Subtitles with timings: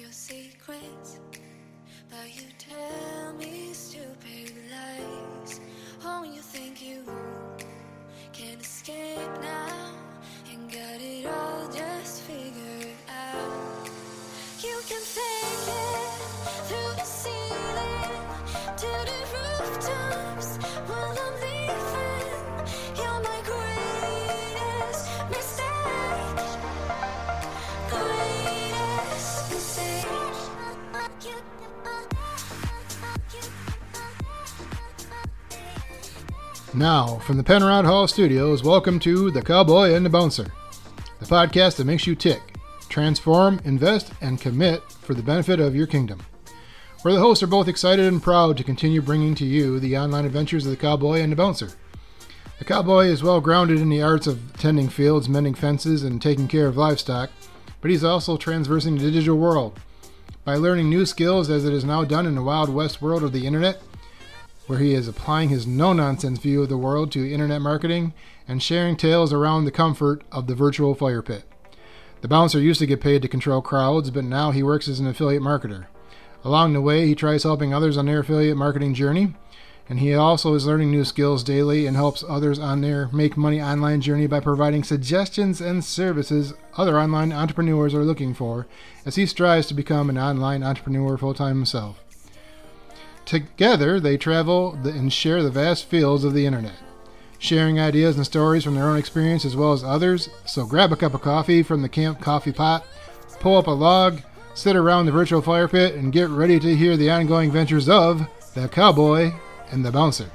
[0.00, 1.20] your secrets,
[2.08, 5.60] but you tell me stupid lies.
[6.04, 7.04] Oh, you think you
[8.32, 9.92] can escape now
[10.50, 11.59] and got it all
[36.72, 40.52] Now, from the Penrod Hall Studios, welcome to The Cowboy and the Bouncer,
[41.18, 42.40] the podcast that makes you tick,
[42.88, 46.20] transform, invest, and commit for the benefit of your kingdom.
[47.02, 50.24] Where the hosts are both excited and proud to continue bringing to you the online
[50.24, 51.70] adventures of the cowboy and the bouncer.
[52.60, 56.46] The cowboy is well grounded in the arts of tending fields, mending fences, and taking
[56.46, 57.30] care of livestock,
[57.80, 59.80] but he's also transversing the digital world.
[60.44, 63.32] By learning new skills as it is now done in the wild west world of
[63.32, 63.82] the internet,
[64.70, 68.14] where he is applying his no nonsense view of the world to internet marketing
[68.46, 71.42] and sharing tales around the comfort of the virtual fire pit.
[72.20, 75.08] The bouncer used to get paid to control crowds, but now he works as an
[75.08, 75.86] affiliate marketer.
[76.44, 79.34] Along the way, he tries helping others on their affiliate marketing journey,
[79.88, 83.60] and he also is learning new skills daily and helps others on their make money
[83.60, 88.68] online journey by providing suggestions and services other online entrepreneurs are looking for
[89.04, 91.99] as he strives to become an online entrepreneur full time himself.
[93.30, 96.74] Together, they travel and share the vast fields of the internet,
[97.38, 100.28] sharing ideas and stories from their own experience as well as others.
[100.46, 102.84] So grab a cup of coffee from the camp coffee pot,
[103.38, 104.18] pull up a log,
[104.54, 108.26] sit around the virtual fire pit, and get ready to hear the ongoing ventures of
[108.54, 109.30] the cowboy
[109.70, 110.28] and the bouncer.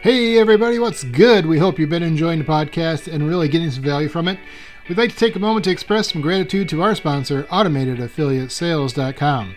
[0.00, 1.44] Hey everybody, what's good?
[1.44, 4.38] We hope you've been enjoying the podcast and really getting some value from it.
[4.88, 9.56] We'd like to take a moment to express some gratitude to our sponsor, AutomatedAffiliateSales.com,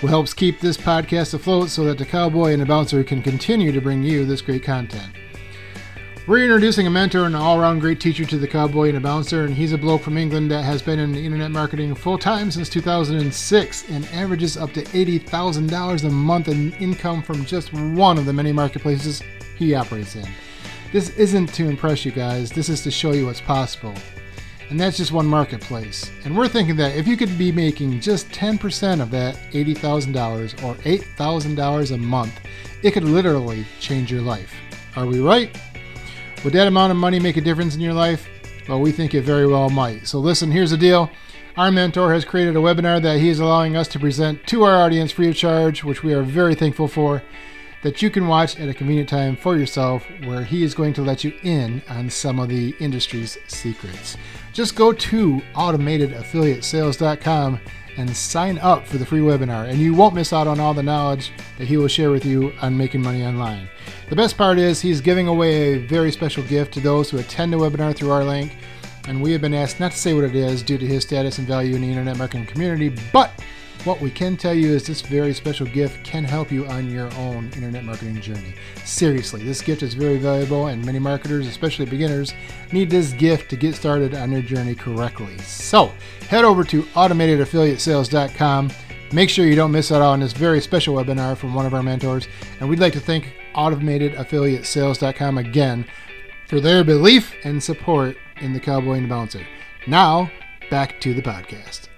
[0.00, 3.70] who helps keep this podcast afloat so that the cowboy and the bouncer can continue
[3.70, 5.12] to bring you this great content.
[6.26, 9.00] We're introducing a mentor and an all around great teacher to the cowboy and the
[9.00, 12.50] bouncer, and he's a bloke from England that has been in internet marketing full time
[12.50, 18.24] since 2006 and averages up to $80,000 a month in income from just one of
[18.24, 19.22] the many marketplaces
[19.56, 20.28] he operates in.
[20.92, 23.94] This isn't to impress you guys, this is to show you what's possible.
[24.68, 26.10] And that's just one marketplace.
[26.24, 30.74] And we're thinking that if you could be making just 10% of that $80,000 or
[30.76, 32.40] $8,000 a month,
[32.82, 34.52] it could literally change your life.
[34.96, 35.54] Are we right?
[36.44, 38.28] Would that amount of money make a difference in your life?
[38.68, 40.06] Well, we think it very well might.
[40.06, 41.10] So, listen, here's the deal.
[41.56, 44.82] Our mentor has created a webinar that he is allowing us to present to our
[44.82, 47.22] audience free of charge, which we are very thankful for,
[47.82, 51.02] that you can watch at a convenient time for yourself, where he is going to
[51.02, 54.16] let you in on some of the industry's secrets.
[54.52, 57.60] Just go to automatedAffiliatesales.com
[57.98, 60.82] and sign up for the free webinar, and you won't miss out on all the
[60.82, 63.68] knowledge that he will share with you on making money online.
[64.08, 67.52] The best part is he's giving away a very special gift to those who attend
[67.52, 68.56] the webinar through our link,
[69.08, 71.38] and we have been asked not to say what it is due to his status
[71.38, 73.30] and value in the internet marketing community, but
[73.84, 77.12] what we can tell you is this very special gift can help you on your
[77.14, 78.54] own internet marketing journey.
[78.84, 82.32] Seriously, this gift is very valuable, and many marketers, especially beginners,
[82.70, 85.36] need this gift to get started on their journey correctly.
[85.38, 85.92] So,
[86.28, 88.70] head over to automatedAffiliatesales.com.
[89.12, 91.82] Make sure you don't miss out on this very special webinar from one of our
[91.82, 92.28] mentors,
[92.60, 95.84] and we'd like to thank AutomatedAffiliatesales.com again
[96.46, 99.46] for their belief and support in the Cowboy and Bouncer.
[99.86, 100.30] Now,
[100.70, 101.91] back to the podcast.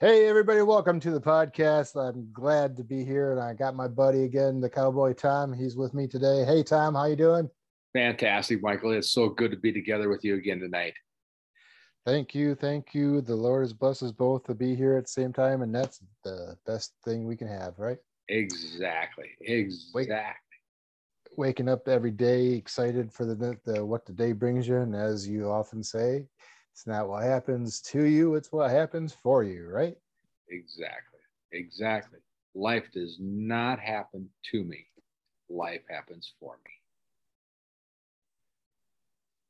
[0.00, 1.96] Hey everybody, welcome to the podcast.
[1.96, 5.52] I'm glad to be here and I got my buddy again, the cowboy Tom.
[5.52, 6.44] He's with me today.
[6.44, 7.50] Hey Tom, how you doing?
[7.94, 8.92] Fantastic, Michael.
[8.92, 10.94] It's so good to be together with you again tonight.
[12.06, 13.20] Thank you, thank you.
[13.22, 16.00] The Lord has blessed us both to be here at the same time, and that's
[16.22, 17.98] the best thing we can have, right?
[18.28, 19.30] Exactly.
[19.40, 20.22] Exactly.
[21.36, 25.26] Waking up every day excited for the, the what the day brings you, and as
[25.26, 26.28] you often say,
[26.78, 29.96] it's not what happens to you, it's what happens for you, right?
[30.48, 31.18] Exactly.
[31.50, 32.20] Exactly.
[32.54, 34.86] Life does not happen to me.
[35.50, 36.70] Life happens for me.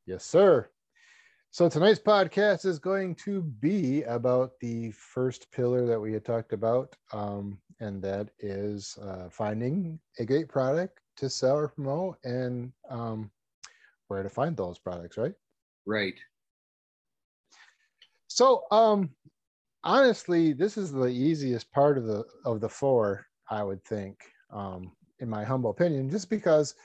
[0.06, 0.70] Yes, sir.
[1.50, 6.54] So tonight's podcast is going to be about the first pillar that we had talked
[6.54, 12.72] about, um, and that is uh, finding a great product to sell or promote, and
[12.88, 13.30] um,
[14.06, 15.34] where to find those products, right?
[15.84, 16.14] Right.
[18.38, 19.10] So, um,
[19.82, 24.20] honestly, this is the easiest part of the of the four, I would think,
[24.52, 26.76] um, in my humble opinion, just because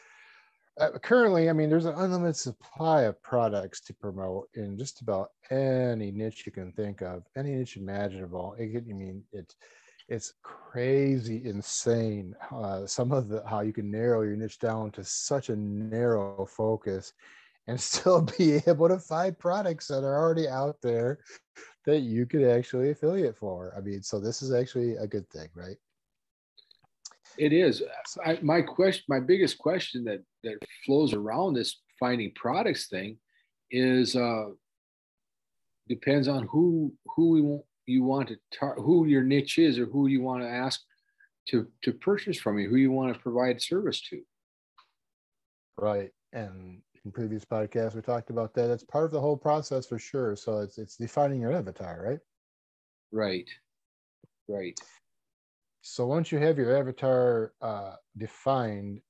[0.82, 5.30] uh, currently, I mean, there's an unlimited supply of products to promote in just about
[5.52, 8.56] any niche you can think of, any niche imaginable.
[8.58, 9.56] It, I mean, it's
[10.10, 12.36] it's crazy, insane.
[12.52, 16.48] Uh, some of the how you can narrow your niche down to such a narrow
[16.48, 17.14] focus,
[17.68, 21.20] and still be able to find products that are already out there
[21.86, 23.74] that you could actually affiliate for.
[23.78, 25.78] I mean, so this is actually a good thing, right?
[27.38, 27.82] It is.
[28.24, 33.18] I, my question, my biggest question that that flows around this finding products thing
[33.72, 34.50] is uh,
[35.90, 39.86] depends on who who we want, you want to tar- who your niche is or
[39.88, 40.82] who you want to ask
[41.50, 44.22] to to purchase from you, who you want to provide service to.
[45.80, 48.70] Right, and in previous podcasts we talked about that.
[48.72, 50.36] It's part of the whole process for sure.
[50.36, 52.20] So it's it's defining your avatar, right?
[53.12, 53.50] Right.
[54.48, 54.80] Right.
[55.82, 59.02] So once you have your avatar uh, defined,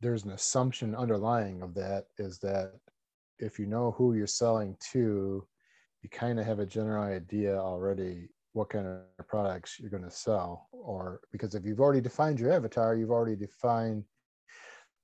[0.00, 2.72] there's an assumption underlying of that is that
[3.38, 5.46] if you know who you're selling to,
[6.02, 10.10] you kind of have a general idea already what kind of products you're going to
[10.10, 10.68] sell.
[10.72, 14.04] Or because if you've already defined your avatar, you've already defined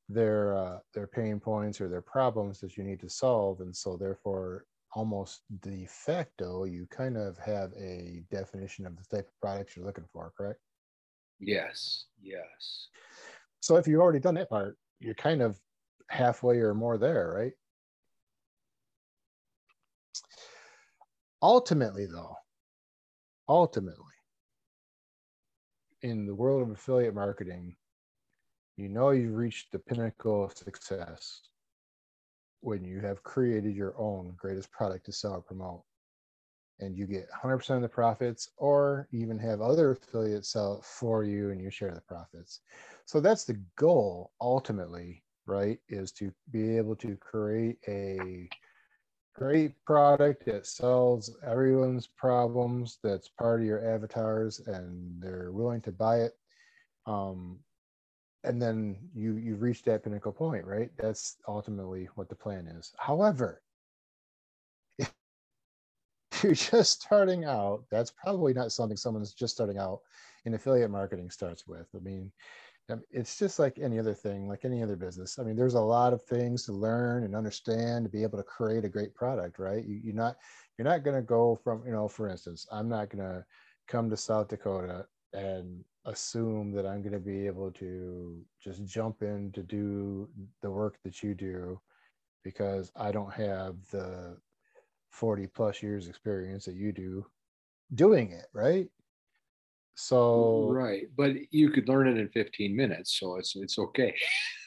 [0.08, 3.96] their uh, their pain points or their problems that you need to solve, and so
[3.96, 9.74] therefore almost de facto you kind of have a definition of the type of products
[9.74, 10.60] you're looking for correct
[11.42, 12.04] Yes.
[12.22, 12.88] Yes.
[13.60, 15.58] So if you've already done that part, you're kind of
[16.08, 17.52] halfway or more there, right?
[21.42, 22.36] Ultimately, though,
[23.48, 23.96] ultimately,
[26.02, 27.74] in the world of affiliate marketing,
[28.82, 31.42] you know you've reached the pinnacle of success
[32.62, 35.84] when you have created your own greatest product to sell or promote.
[36.80, 41.22] And you get 100% of the profits or even have other affiliates sell it for
[41.22, 42.60] you and you share the profits.
[43.04, 48.48] So that's the goal ultimately right is to be able to create a
[49.36, 55.92] great product that solves everyone's problems that's part of your avatars and they're willing to
[55.92, 56.32] buy it.
[57.06, 57.60] Um,
[58.44, 62.92] and then you you've reached that pinnacle point right that's ultimately what the plan is
[62.98, 63.62] however
[66.42, 70.00] you're just starting out, that's probably not something someone's just starting out
[70.44, 71.86] in affiliate marketing starts with.
[71.94, 72.32] I mean,
[73.10, 75.38] it's just like any other thing, like any other business.
[75.38, 78.44] I mean, there's a lot of things to learn and understand to be able to
[78.44, 79.84] create a great product, right?
[79.84, 80.36] You, you're not
[80.76, 83.44] you're not going to go from, you know, for instance, I'm not going to
[83.86, 89.22] come to South Dakota and assume that I'm going to be able to just jump
[89.22, 90.28] in to do
[90.60, 91.80] the work that you do
[92.42, 94.36] because I don't have the
[95.10, 97.24] 40 plus years experience that you do
[97.94, 98.88] doing it right?
[99.94, 104.14] So right but you could learn it in 15 minutes so it's it's okay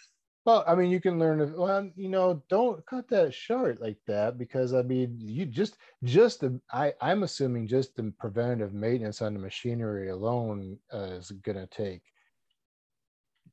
[0.46, 4.38] well i mean you can learn well you know don't cut that short like that
[4.38, 9.34] because i mean you just just the i i'm assuming just the preventative maintenance on
[9.34, 12.02] the machinery alone uh, is going to take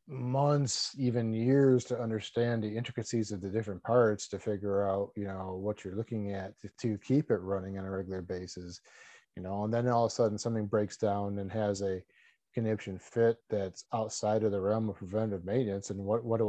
[0.09, 5.25] months even years to understand the intricacies of the different parts to figure out you
[5.25, 8.81] know what you're looking at to, to, keep it running on a regular basis
[9.37, 12.03] you know and then all of a sudden something breaks down and has a
[12.55, 16.41] conniption fit that's outside of the realm of preventive maintenance and what what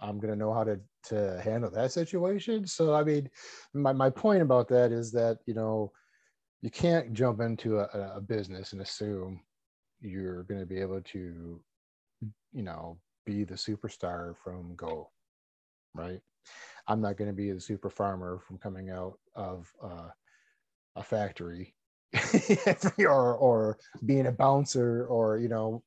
[0.00, 3.28] i'm going to know how to to handle that situation so i mean
[3.74, 5.90] my, my point about that is that you know
[6.60, 9.40] you can't jump into a, a business and assume
[10.00, 11.60] you're going to be able to
[12.52, 15.10] you know, be the superstar from Go,
[15.94, 16.20] right?
[16.86, 20.08] I'm not going to be the super farmer from coming out of uh,
[20.96, 21.74] a factory
[22.98, 25.82] or or being a bouncer or you know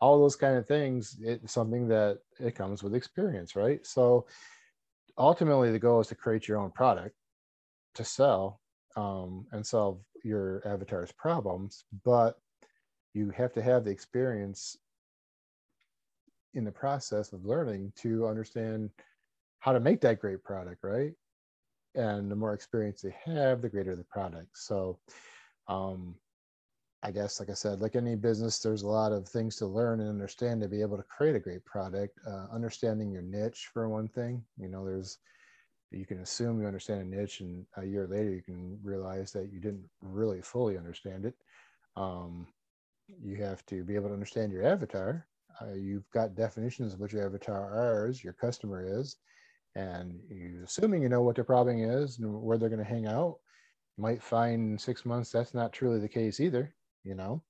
[0.00, 4.26] all those kind of things it's something that it comes with experience right so
[5.16, 7.14] ultimately the goal is to create your own product
[7.94, 8.60] to sell
[8.96, 12.38] um, and solve your avatar's problems but
[13.14, 14.76] you have to have the experience
[16.54, 18.90] in the process of learning to understand
[19.60, 21.12] how to make that great product, right?
[21.94, 24.48] And the more experience they have, the greater the product.
[24.54, 24.98] So,
[25.68, 26.14] um,
[27.02, 30.00] I guess, like I said, like any business, there's a lot of things to learn
[30.00, 32.18] and understand to be able to create a great product.
[32.26, 35.18] Uh, understanding your niche, for one thing, you know, there's
[35.90, 39.52] you can assume you understand a niche, and a year later you can realize that
[39.52, 41.34] you didn't really fully understand it.
[41.96, 42.46] Um,
[43.22, 45.26] you have to be able to understand your avatar
[45.60, 49.16] uh, you've got definitions of what your avatar is, your customer is,
[49.74, 53.06] and you assuming you know what their problem is and where they're going to hang
[53.06, 53.38] out,
[53.98, 57.42] might find in six months that's not truly the case either, you know.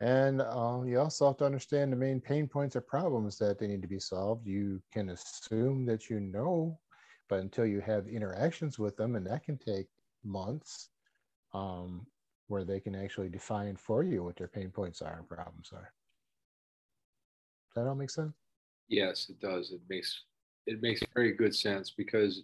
[0.00, 3.66] And uh, you also have to understand the main pain points or problems that they
[3.66, 4.46] need to be solved.
[4.46, 6.78] You can assume that you know,
[7.28, 9.88] but until you have interactions with them, and that can take
[10.24, 10.90] months,
[11.52, 12.06] um,
[12.46, 15.92] where they can actually define for you what their pain points are and problems are.
[17.74, 18.34] Does that all make sense?
[18.88, 19.72] Yes, it does.
[19.72, 20.24] It makes
[20.66, 22.42] it makes very good sense because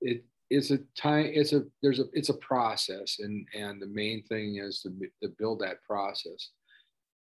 [0.00, 4.22] it it's a time it's a there's a it's a process and and the main
[4.24, 4.90] thing is to,
[5.22, 6.50] to build that process.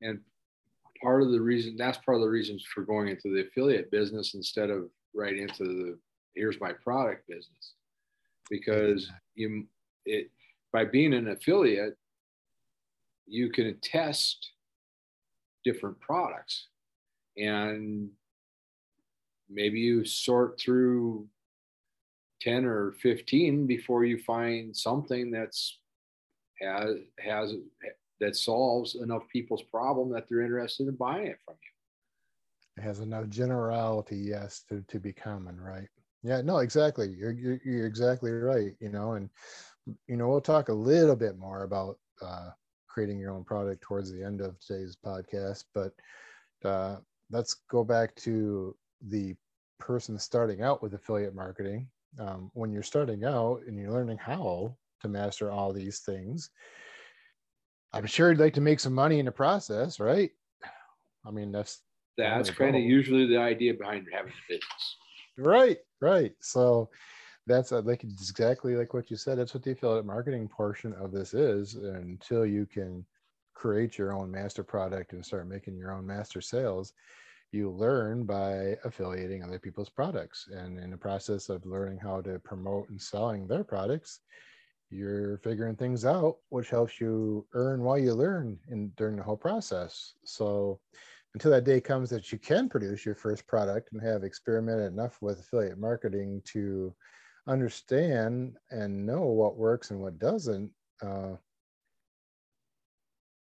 [0.01, 0.19] And
[1.01, 4.33] part of the reason that's part of the reasons for going into the affiliate business
[4.33, 6.00] instead of right into the
[6.36, 7.74] here's my product business.
[8.50, 9.67] Because you
[10.05, 10.31] it
[10.74, 11.95] by being an affiliate
[13.27, 14.53] you can test
[15.63, 16.67] different products.
[17.38, 18.09] And
[19.50, 21.27] maybe you sort through
[22.41, 25.79] 10 or 15 before you find something that's
[26.62, 27.53] has has
[28.19, 32.84] that solves enough people's problem that they're interested in buying it from you.
[32.84, 35.88] It has enough generality yes to, to be common right?
[36.24, 37.15] Yeah no exactly.
[37.17, 39.29] You're, you're, you're exactly right you know and
[40.08, 42.50] you know we'll talk a little bit more about uh,
[42.88, 45.93] creating your own product towards the end of today's podcast but
[46.65, 46.98] uh,
[47.31, 48.75] let's go back to
[49.08, 49.34] the
[49.79, 54.75] person starting out with affiliate marketing um, when you're starting out and you're learning how
[55.01, 56.49] to master all these things
[57.93, 60.31] i'm sure you'd like to make some money in the process right?
[61.25, 61.81] I mean that's
[62.17, 64.97] that's kind of usually the idea behind having a business.
[65.37, 66.33] Right right.
[66.41, 66.89] So
[67.47, 71.11] that's uh, like exactly like what you said that's what the affiliate marketing portion of
[71.11, 73.05] this is until you can
[73.53, 76.93] create your own master product and start making your own master sales
[77.51, 82.39] you learn by affiliating other people's products and in the process of learning how to
[82.39, 84.21] promote and selling their products
[84.89, 89.37] you're figuring things out which helps you earn while you learn in during the whole
[89.37, 90.13] process.
[90.25, 90.79] So
[91.35, 95.17] until that day comes that you can produce your first product and have experimented enough
[95.21, 96.93] with affiliate marketing to
[97.47, 100.71] understand and know what works and what doesn't
[101.03, 101.33] uh,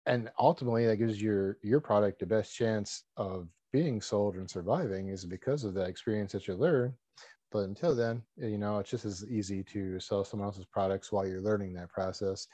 [0.06, 5.10] and ultimately that gives your your product the best chance of being sold and surviving
[5.10, 6.94] is because of that experience that you learn.
[7.52, 11.28] But until then, you know, it's just as easy to sell someone else's products while
[11.28, 12.48] you're learning that process,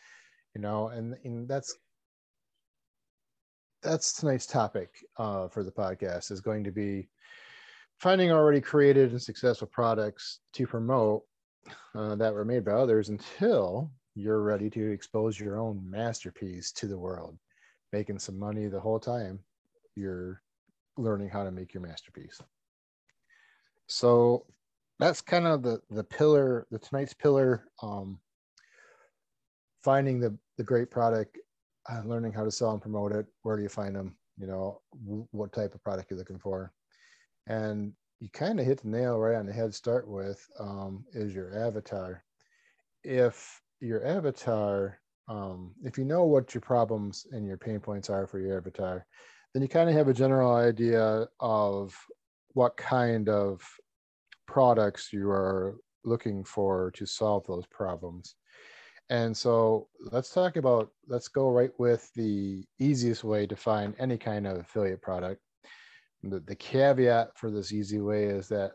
[0.55, 1.75] you know, and, and that's
[3.83, 7.07] that's tonight's topic uh, for the podcast is going to be
[7.99, 11.21] finding already created and successful products to promote
[11.93, 16.87] uh, that were made by others until you're ready to expose your own masterpiece to
[16.87, 17.37] the world,
[17.93, 19.39] making some money the whole time
[19.95, 20.41] you're
[20.97, 22.39] learning how to make your masterpiece.
[23.87, 24.45] So
[24.99, 27.65] that's kind of the the pillar, the tonight's pillar.
[27.81, 28.19] Um,
[29.85, 31.37] finding the the great product,
[31.89, 33.27] uh, learning how to sell and promote it.
[33.43, 34.17] Where do you find them?
[34.37, 36.73] You know, w- what type of product you're looking for,
[37.47, 39.73] and you kind of hit the nail right on the head.
[39.73, 42.23] Start with um, is your avatar.
[43.03, 48.25] If your avatar, um, if you know what your problems and your pain points are
[48.25, 49.05] for your avatar,
[49.55, 51.95] then you kind of have a general idea of
[52.55, 53.61] what kind of
[54.47, 58.35] products you are looking for to solve those problems.
[59.09, 64.17] And so let's talk about, let's go right with the easiest way to find any
[64.17, 65.39] kind of affiliate product.
[66.23, 68.73] The, the caveat for this easy way is that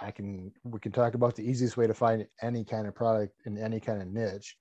[0.00, 3.32] I can, we can talk about the easiest way to find any kind of product
[3.46, 4.54] in any kind of niche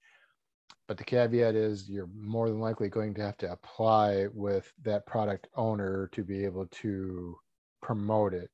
[0.88, 5.06] but the caveat is you're more than likely going to have to apply with that
[5.06, 7.38] product owner to be able to
[7.82, 8.50] promote it.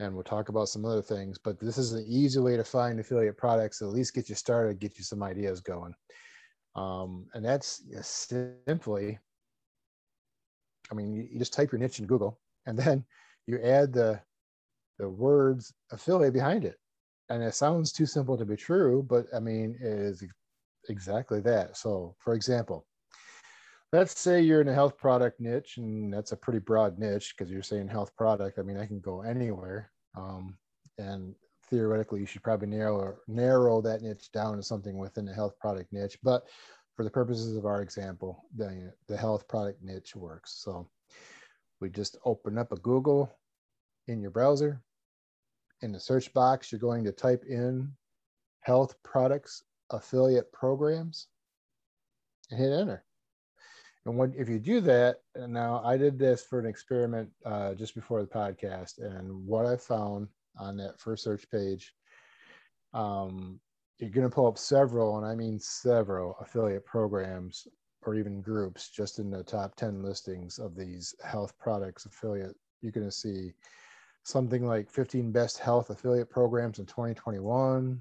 [0.00, 2.98] And we'll talk about some other things but this is an easy way to find
[3.00, 5.94] affiliate products at least get you started get you some ideas going.
[6.74, 9.18] Um, and that's simply
[10.90, 13.04] i mean you, just type your niche in google and then
[13.46, 14.20] you add the
[14.98, 16.76] the words affiliate behind it.
[17.28, 20.22] And it sounds too simple to be true but i mean it is
[20.88, 21.76] exactly that.
[21.76, 22.86] So, for example,
[23.92, 27.50] let's say you're in a health product niche, and that's a pretty broad niche because
[27.50, 28.58] you're saying health product.
[28.58, 30.56] I mean, I can go anywhere, um,
[30.98, 31.34] and
[31.70, 35.92] theoretically, you should probably narrow narrow that niche down to something within the health product
[35.92, 36.18] niche.
[36.22, 36.44] But
[36.96, 40.60] for the purposes of our example, the the health product niche works.
[40.62, 40.88] So,
[41.80, 43.32] we just open up a Google
[44.08, 44.82] in your browser.
[45.82, 47.92] In the search box, you're going to type in
[48.62, 51.28] health products affiliate programs
[52.50, 53.04] and hit enter.
[54.06, 57.74] And when if you do that, and now I did this for an experiment uh,
[57.74, 60.28] just before the podcast, and what I found
[60.58, 61.94] on that first search page,
[62.94, 63.60] um,
[63.98, 67.66] you're going to pull up several, and I mean several affiliate programs
[68.02, 72.56] or even groups just in the top 10 listings of these health products affiliate.
[72.80, 73.52] You're going to see
[74.22, 78.00] something like 15 best health affiliate programs in 2021.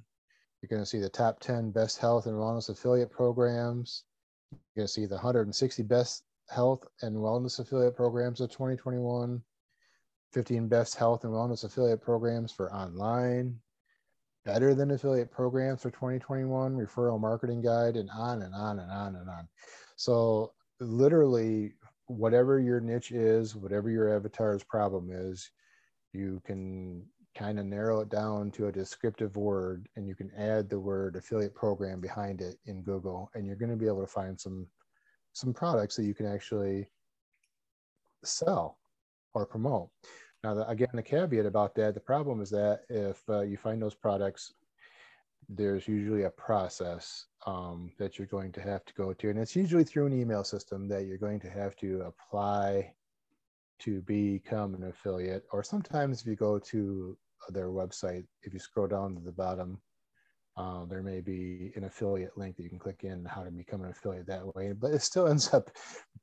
[0.62, 4.04] You're going to see the top 10 best health and wellness affiliate programs.
[4.52, 9.42] You're going to see the 160 best health and wellness affiliate programs of 2021,
[10.34, 13.60] 15 best health and wellness affiliate programs for online,
[14.46, 19.16] better than affiliate programs for 2021, referral marketing guide, and on and on and on
[19.16, 19.48] and on.
[19.96, 21.74] So, literally,
[22.08, 25.52] whatever your niche is, whatever your avatar's problem is,
[26.14, 27.06] you can
[27.38, 31.16] kind of narrow it down to a descriptive word and you can add the word
[31.16, 34.66] affiliate program behind it in Google and you're going to be able to find some
[35.34, 36.88] some products that you can actually
[38.24, 38.80] sell
[39.36, 39.90] or promote.
[40.44, 43.80] Now, the, again, the caveat about that, the problem is that if uh, you find
[43.80, 44.54] those products,
[45.48, 49.56] there's usually a process um, that you're going to have to go to, and it's
[49.56, 52.94] usually through an email system that you're going to have to apply
[53.80, 55.46] to become an affiliate.
[55.52, 57.18] Or sometimes if you go to
[57.50, 59.80] their website, if you scroll down to the bottom,
[60.58, 63.84] uh, there may be an affiliate link that you can click in how to become
[63.84, 65.70] an affiliate that way, but it still ends up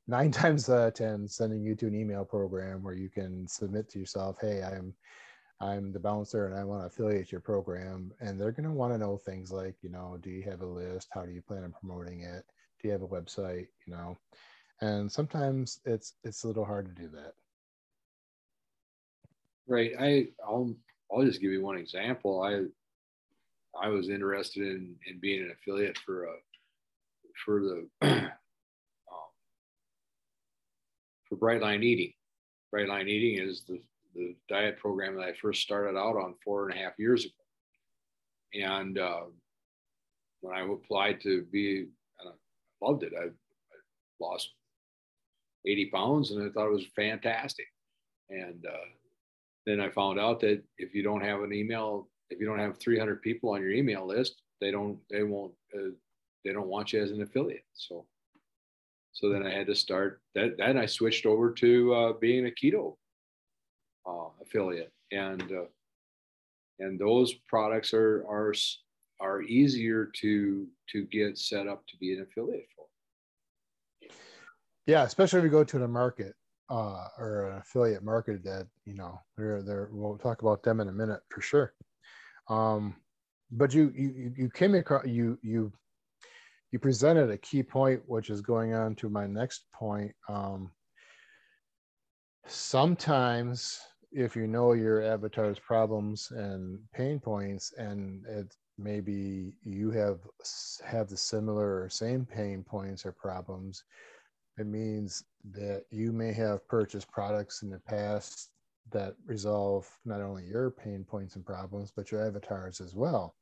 [0.09, 3.88] nine times out of ten sending you to an email program where you can submit
[3.88, 4.92] to yourself, "Hey, I'm
[5.61, 8.92] I'm the bouncer and I want to affiliate your program," and they're going to want
[8.92, 11.09] to know things like, you know, do you have a list?
[11.12, 12.44] How do you plan on promoting it?
[12.80, 13.68] Do you have a website?
[13.87, 14.18] You know,
[14.80, 17.35] and sometimes it's it's a little hard to do that.
[19.68, 19.92] Right.
[19.99, 20.75] I I'll
[21.14, 22.42] I'll just give you one example.
[22.42, 22.64] I
[23.80, 26.35] I was interested in, in being an affiliate for a
[27.44, 28.30] for the um,
[31.28, 32.12] for Bright Line Eating.
[32.71, 33.80] Bright Line Eating is the
[34.14, 37.33] the diet program that I first started out on four and a half years ago.
[38.54, 39.23] And uh,
[40.40, 41.88] when I applied to be,
[42.21, 42.30] I
[42.80, 43.12] loved it.
[43.18, 43.76] I, I
[44.21, 44.50] lost
[45.66, 47.66] 80 pounds and I thought it was fantastic.
[48.31, 48.87] And uh,
[49.66, 52.79] then I found out that if you don't have an email if you don't have
[52.79, 55.90] 300 people on your email list, they don't, they won't, uh,
[56.44, 57.64] they don't want you as an affiliate.
[57.74, 58.07] So,
[59.12, 60.57] so then I had to start that.
[60.59, 62.96] Then I switched over to uh, being a keto
[64.07, 65.66] uh, affiliate, and uh,
[66.81, 68.53] and those products are are
[69.20, 72.87] are easier to to get set up to be an affiliate for.
[74.87, 76.35] Yeah, especially if you go to the market
[76.70, 79.88] uh, or an affiliate market that you know they're.
[79.92, 81.74] We'll talk about them in a minute for sure.
[82.48, 82.96] Um,
[83.50, 85.72] but you you you came across you you
[86.72, 90.12] you presented a key point, which is going on to my next point.
[90.29, 90.72] Um,
[92.46, 93.79] sometimes,
[94.11, 100.18] if you know your avatar's problems and pain points, and it maybe you have
[100.85, 103.85] have the similar or same pain points or problems,
[104.59, 108.51] it means that you may have purchased products in the past
[108.90, 113.35] that resolve not only your pain points and problems, but your avatars as well.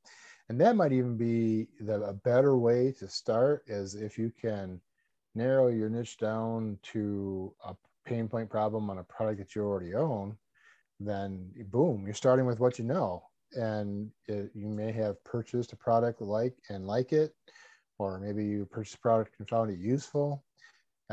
[0.49, 4.81] And that might even be the, a better way to start is if you can
[5.35, 9.95] narrow your niche down to a pain point problem on a product that you already
[9.95, 10.37] own,
[11.01, 13.23] then boom, you're starting with what you know.
[13.55, 17.35] And it, you may have purchased a product like and like it,
[17.99, 20.43] or maybe you purchased a product and found it useful.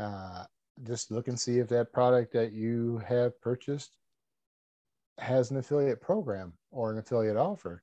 [0.00, 0.44] Uh,
[0.84, 3.98] just look and see if that product that you have purchased
[5.18, 7.82] has an affiliate program or an affiliate offer.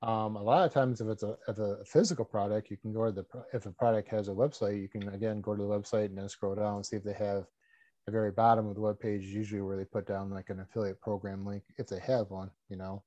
[0.00, 3.04] Um, a lot of times, if it's a, if a physical product, you can go
[3.04, 6.06] to the if a product has a website, you can again go to the website
[6.06, 7.44] and then scroll down and see if they have
[8.06, 11.00] the very bottom of the web page usually where they put down like an affiliate
[11.00, 13.02] program link if they have one, you know.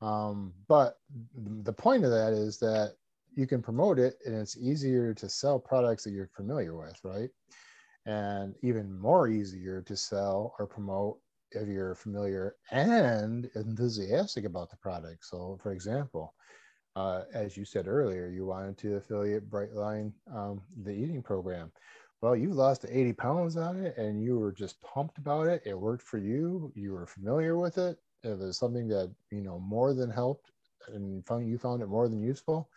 [0.00, 0.98] Um, but
[1.34, 2.94] the point of that is that
[3.34, 7.30] you can promote it and it's easier to sell products that you're familiar with, right?
[8.06, 11.18] And even more easier to sell or promote
[11.52, 15.24] if you're familiar and enthusiastic about the product.
[15.24, 16.34] So, for example,
[16.96, 21.72] uh, as you said earlier, you wanted to affiliate Brightline, um, the eating program.
[22.20, 25.62] Well, you lost 80 pounds on it and you were just pumped about it.
[25.64, 26.72] It worked for you.
[26.74, 27.98] You were familiar with it.
[28.22, 30.52] It was something that, you know, more than helped
[30.88, 32.68] and found, you found it more than useful.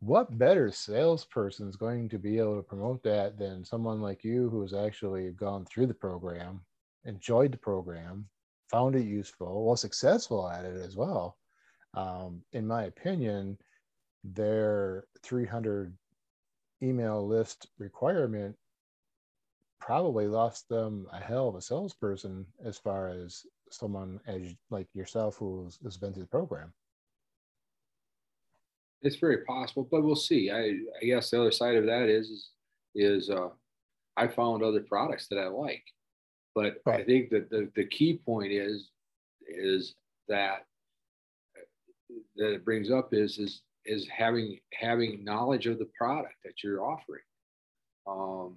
[0.00, 4.50] What better salesperson is going to be able to promote that than someone like you
[4.50, 6.60] who has actually gone through the program
[7.04, 8.28] enjoyed the program,
[8.70, 11.38] found it useful, was successful at it as well.
[11.94, 13.56] Um, in my opinion,
[14.22, 15.96] their 300
[16.82, 18.54] email list requirement
[19.80, 25.36] probably lost them a hell of a salesperson as far as someone as like yourself
[25.36, 26.72] who's been through the program.
[29.02, 30.50] It's very possible, but we'll see.
[30.50, 32.50] I, I guess the other side of that is is,
[32.94, 33.48] is uh,
[34.16, 35.84] I found other products that I like,
[36.54, 38.90] but I think that the, the key point is
[39.46, 39.94] is
[40.28, 40.64] that
[42.36, 46.84] that it brings up is is is having having knowledge of the product that you're
[46.84, 47.22] offering
[48.06, 48.56] um,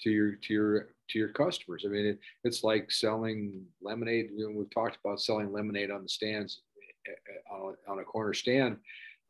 [0.00, 1.84] to your to your to your customers.
[1.86, 4.30] I mean, it, it's like selling lemonade.
[4.34, 6.62] You know, we've talked about selling lemonade on the stands
[7.06, 8.78] uh, on a, on a corner stand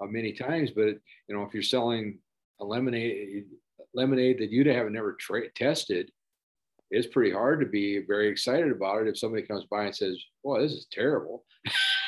[0.01, 0.89] uh, many times, but
[1.29, 2.19] you know, if you're selling
[2.61, 3.45] a lemonade
[3.95, 6.11] lemonade that you have never tra- tested,
[6.91, 10.19] it's pretty hard to be very excited about it if somebody comes by and says,
[10.43, 11.45] "Well, this is terrible."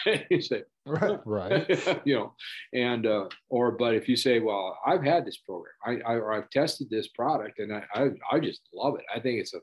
[0.31, 1.19] you say, Right.
[1.25, 2.01] Right.
[2.05, 2.35] you know,
[2.73, 6.33] and uh, or but if you say, well, I've had this program, I, I or
[6.33, 9.05] I've tested this product, and I, I I just love it.
[9.13, 9.59] I think it's a,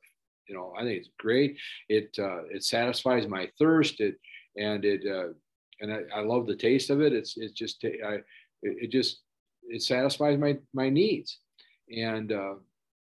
[0.49, 1.57] you know, I think it's great.
[1.87, 4.01] It uh, it satisfies my thirst.
[4.01, 4.15] It
[4.57, 5.33] and it uh,
[5.83, 7.13] and I, I love the taste of it.
[7.13, 8.19] It's it's just I
[8.63, 9.21] it, just
[9.63, 11.39] it satisfies my my needs,
[11.95, 12.55] and uh,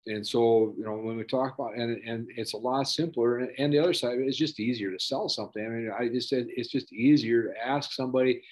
[0.06, 3.38] and so you know when we talk about and and it's a lot simpler.
[3.38, 5.64] And, the other side of it is just easier to sell something.
[5.64, 8.42] I mean i just said it's just easier to ask somebody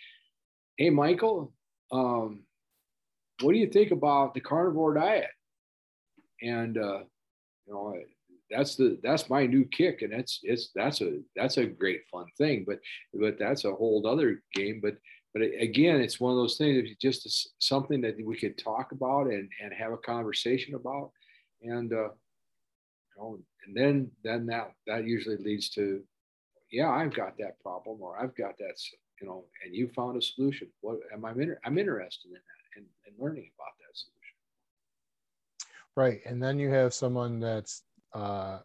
[0.77, 1.53] hey michael
[1.93, 2.41] um,
[3.41, 5.31] what do you think about the carnivore diet?
[6.43, 7.01] And uh,
[7.67, 7.95] you know
[8.55, 12.27] that's the that's my new kick and it's it's that's a that's a great fun
[12.38, 12.79] thing but
[13.12, 14.97] but that's a whole other game but
[15.33, 19.27] but again it's one of those things you just something that we could talk about
[19.27, 21.11] and and have a conversation about
[21.64, 22.09] and uh,
[23.17, 26.03] you know, and then then that that usually leads to,
[26.71, 28.75] yeah, I've got that problem, or I've got that,
[29.21, 30.69] you know, and you found a solution.
[30.81, 31.33] What am I?
[31.33, 32.40] Inter- I'm interested in that
[32.77, 34.37] and, and learning about that solution.
[35.97, 37.83] Right, and then you have someone that's
[38.14, 38.59] uh,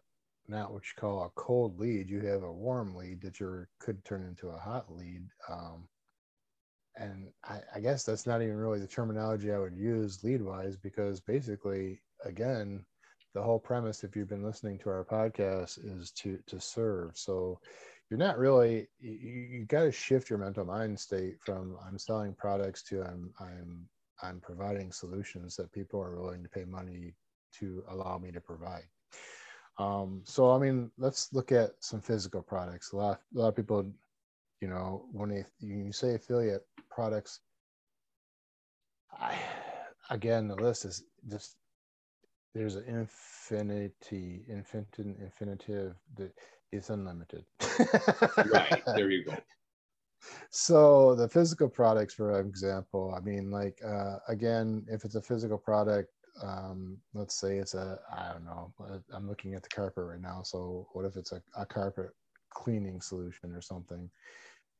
[0.48, 2.08] not what you call a cold lead.
[2.08, 5.26] You have a warm lead that you could turn into a hot lead.
[5.48, 5.88] Um,
[6.96, 10.76] and I, I guess that's not even really the terminology I would use lead wise
[10.76, 12.84] because basically, again,
[13.34, 17.16] the whole premise, if you've been listening to our podcast, is to to serve.
[17.16, 17.60] So
[18.10, 22.34] you're not really you, you got to shift your mental mind state from I'm selling
[22.34, 23.88] products to I'm I'm
[24.22, 27.14] I'm providing solutions that people are willing to pay money
[27.60, 28.84] to allow me to provide.
[29.80, 32.92] Um, so I mean, let's look at some physical products.
[32.92, 33.90] A lot a lot of people,
[34.60, 37.40] you know, when they you say affiliate products,
[39.18, 39.38] I
[40.10, 41.56] again the list is just
[42.54, 46.32] there's an infinity, infinitive, infinitive that
[46.72, 47.44] is unlimited.
[48.52, 49.36] right there, you go.
[50.50, 55.56] So the physical products, for example, I mean, like uh, again, if it's a physical
[55.56, 56.10] product,
[56.42, 58.72] um, let's say it's a, I don't know,
[59.14, 60.42] I'm looking at the carpet right now.
[60.42, 62.10] So what if it's a, a carpet
[62.52, 64.10] cleaning solution or something?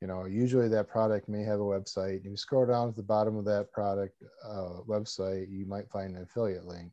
[0.00, 2.24] You know, usually that product may have a website.
[2.24, 6.22] You scroll down to the bottom of that product uh, website, you might find an
[6.22, 6.92] affiliate link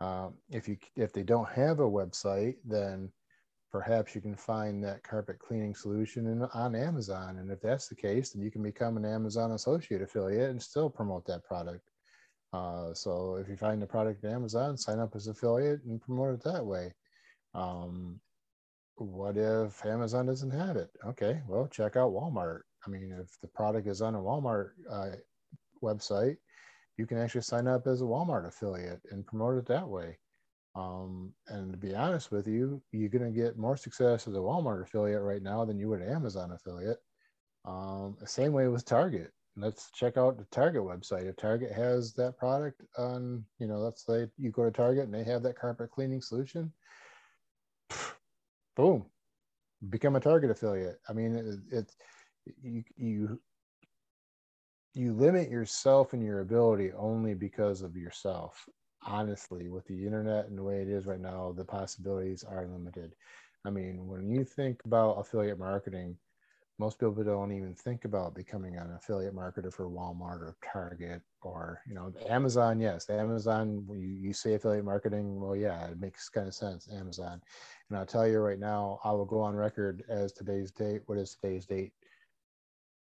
[0.00, 3.10] um, if you if they don't have a website, then
[3.70, 7.38] perhaps you can find that carpet cleaning solution in, on Amazon.
[7.38, 10.90] And if that's the case, then you can become an Amazon associate affiliate and still
[10.90, 11.88] promote that product.
[12.54, 16.34] Uh, so if you find a product on Amazon, sign up as affiliate and promote
[16.34, 16.92] it that way.
[17.52, 18.20] Um,
[18.94, 20.90] what if Amazon doesn't have it?
[21.04, 22.60] Okay, well, check out Walmart.
[22.86, 25.16] I mean, if the product is on a Walmart uh,
[25.82, 26.36] website,
[26.96, 30.16] you can actually sign up as a Walmart affiliate and promote it that way.
[30.76, 34.38] Um, and to be honest with you, you're going to get more success as a
[34.38, 36.98] Walmart affiliate right now than you would an Amazon affiliate.
[37.64, 39.32] Um, same way with Target.
[39.56, 41.28] Let's check out the Target website.
[41.28, 45.14] If Target has that product on, you know, let's say you go to Target and
[45.14, 46.72] they have that carpet cleaning solution,
[48.76, 49.06] boom,
[49.90, 50.98] become a Target affiliate.
[51.08, 51.36] I mean,
[51.70, 51.96] it's
[52.46, 53.40] it you you
[54.94, 58.68] you limit yourself and your ability only because of yourself
[59.06, 63.14] honestly with the internet and the way it is right now the possibilities are limited
[63.66, 66.16] i mean when you think about affiliate marketing
[66.78, 71.80] most people don't even think about becoming an affiliate marketer for walmart or target or
[71.86, 76.48] you know amazon yes amazon you, you say affiliate marketing well yeah it makes kind
[76.48, 77.40] of sense amazon
[77.88, 81.18] and i'll tell you right now i will go on record as today's date what
[81.18, 81.92] is today's date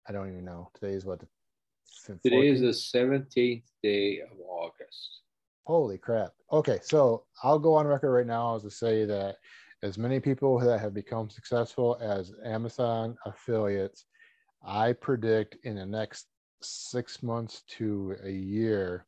[0.07, 1.27] i don't even know today's what the
[2.23, 5.21] Today is the 17th day of August.
[5.65, 6.33] Holy crap.
[6.51, 9.37] Okay, so I'll go on record right now as to say that
[9.83, 14.05] as many people that have become successful as Amazon affiliates,
[14.63, 16.27] I predict in the next
[16.61, 19.05] six months to a year,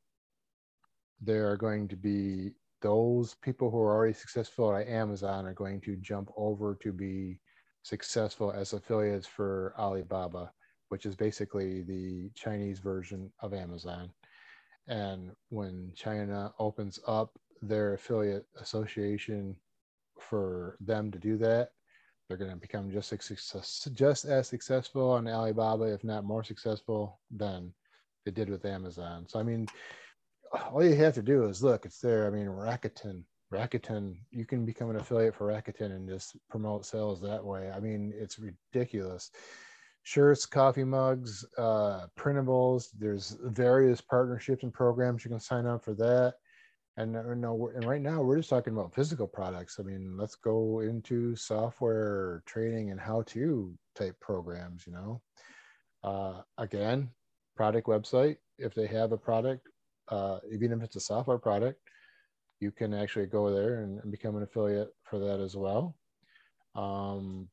[1.21, 5.79] there are going to be those people who are already successful at Amazon are going
[5.81, 7.39] to jump over to be
[7.83, 10.51] successful as affiliates for Alibaba
[10.93, 14.11] which is basically the Chinese version of Amazon.
[14.87, 17.31] And when China opens up
[17.63, 19.55] their affiliate association
[20.29, 21.69] for them to do that,
[22.27, 27.19] they're going to become just as, just as successful on Alibaba, if not more successful
[27.29, 27.73] than
[28.25, 29.25] they did with Amazon.
[29.27, 29.67] So, I mean,
[30.71, 32.27] all you have to do is look, it's there.
[32.27, 37.21] I mean, Rakuten, Rakuten, you can become an affiliate for Rakuten and just promote sales
[37.21, 37.71] that way.
[37.71, 39.31] I mean, it's ridiculous.
[40.03, 42.89] Shirts, coffee mugs, uh, printables.
[42.97, 46.35] There's various partnerships and programs you can sign up for that.
[46.95, 49.79] And, uh, no, and right now we're just talking about physical products.
[49.79, 54.85] I mean, let's go into software training and how to type programs.
[54.85, 55.21] You know,
[56.03, 57.09] uh, again,
[57.55, 58.37] product website.
[58.59, 59.67] If they have a product,
[60.09, 61.79] uh, even if it's a software product,
[62.59, 65.95] you can actually go there and, and become an affiliate for that as well.
[66.75, 67.49] Um,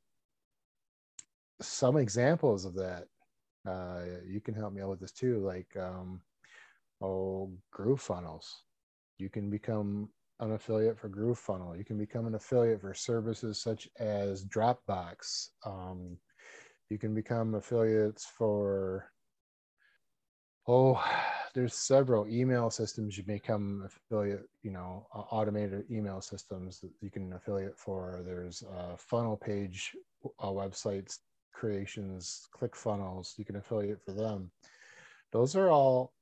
[1.60, 3.06] some examples of that,
[3.66, 6.20] uh, you can help me out with this too, like um,
[7.00, 8.46] oh, GrooveFunnels.
[9.20, 10.08] You can become
[10.40, 11.76] an affiliate for GrooveFunnel.
[11.76, 15.48] You can become an affiliate for services such as Dropbox.
[15.64, 16.16] Um,
[16.88, 19.10] you can become affiliates for
[20.66, 21.02] oh
[21.54, 27.32] there's several email systems you become affiliate you know automated email systems that you can
[27.32, 29.92] affiliate for there's uh, funnel page
[30.40, 31.18] uh, websites
[31.52, 34.50] creations click funnels you can affiliate for them
[35.32, 36.12] those are all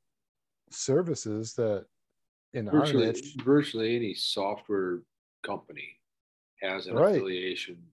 [0.71, 1.87] services that
[2.53, 5.03] in virtually, our niche, virtually any software
[5.43, 5.99] company
[6.61, 7.17] has an Right.
[7.17, 7.93] affiliation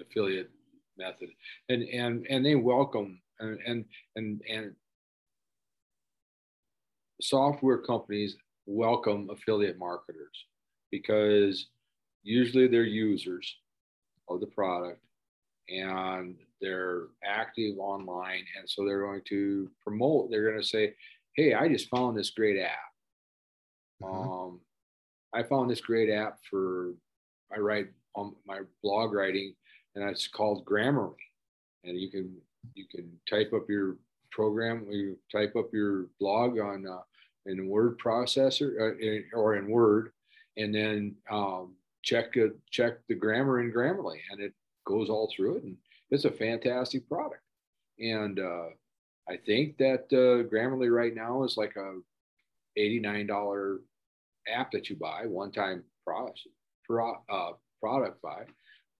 [0.00, 0.50] affiliate
[0.96, 1.30] method.
[1.68, 3.84] And and and they welcome and and
[4.16, 4.76] and, and
[7.20, 8.36] software companies
[8.66, 10.46] welcome affiliate marketers
[10.90, 11.68] because
[12.22, 13.56] usually they're users
[14.28, 15.02] of the product
[15.68, 18.44] and they're active online.
[18.58, 20.96] And so they're going to promote they're going to say
[21.36, 22.89] hey i just found this great app
[24.02, 24.48] Mhm.
[24.48, 24.60] um,
[25.32, 26.94] i found this great app for
[27.54, 29.54] i write on my blog writing
[29.94, 31.14] and it's called grammarly
[31.84, 32.36] and you can
[32.74, 33.96] you can type up your
[34.30, 37.02] program you type up your blog on uh,
[37.46, 40.12] in word processor uh, in, or in word
[40.56, 44.52] and then um, check uh, check the grammar in grammarly and it
[44.86, 45.76] goes all through it and
[46.10, 47.42] it's a fantastic product
[47.98, 48.68] and uh,
[49.28, 51.98] i think that uh, grammarly right now is like a
[52.78, 53.78] $89
[54.48, 56.40] app that you buy one time product,
[56.86, 58.44] pro, uh, product buy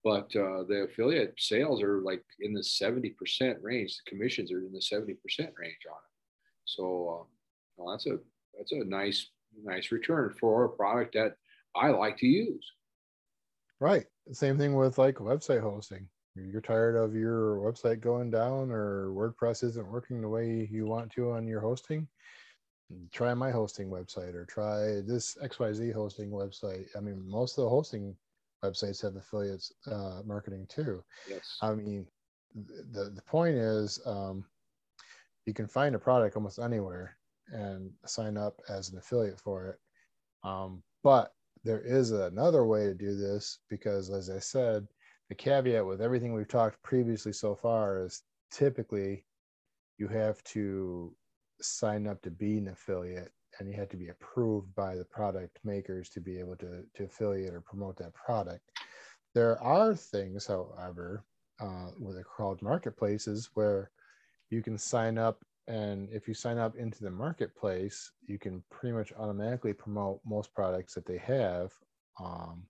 [0.03, 3.15] but uh, the affiliate sales are like in the 70%
[3.61, 3.97] range.
[3.97, 6.11] The commissions are in the 70% range on it.
[6.65, 7.25] So uh,
[7.77, 8.19] well, that's a
[8.57, 9.29] that's a nice
[9.63, 11.35] nice return for a product that
[11.75, 12.65] i like to use.
[13.81, 14.07] Right.
[14.33, 16.09] Same thing with like website hosting.
[16.37, 21.11] You're tired of your website going down or wordpress isn't working the way you want
[21.13, 22.07] to on your hosting
[23.13, 26.87] try my hosting website or try this xyz hosting website.
[26.97, 28.17] I mean most of the hosting
[28.65, 31.03] websites have affiliates uh, marketing too.
[31.29, 31.57] Yes.
[31.63, 32.07] I mean
[32.55, 34.45] the, the point is um,
[35.47, 37.17] you can find a product almost anywhere
[37.53, 39.79] and sign up as an affiliate for it.
[40.45, 41.33] Um, but
[41.65, 44.87] there is another way to do this because as i said
[45.29, 49.25] the caveat with everything we've talked previously so far is typically
[49.99, 51.15] you have to
[51.63, 55.59] sign up to be an affiliate and you had to be approved by the product
[55.65, 58.63] makers to be able to, to affiliate or promote that product.
[59.35, 61.25] There are things however
[61.61, 63.91] uh, what are called marketplaces where
[64.49, 68.97] you can sign up and if you sign up into the marketplace you can pretty
[68.97, 71.71] much automatically promote most products that they have
[72.19, 72.65] um,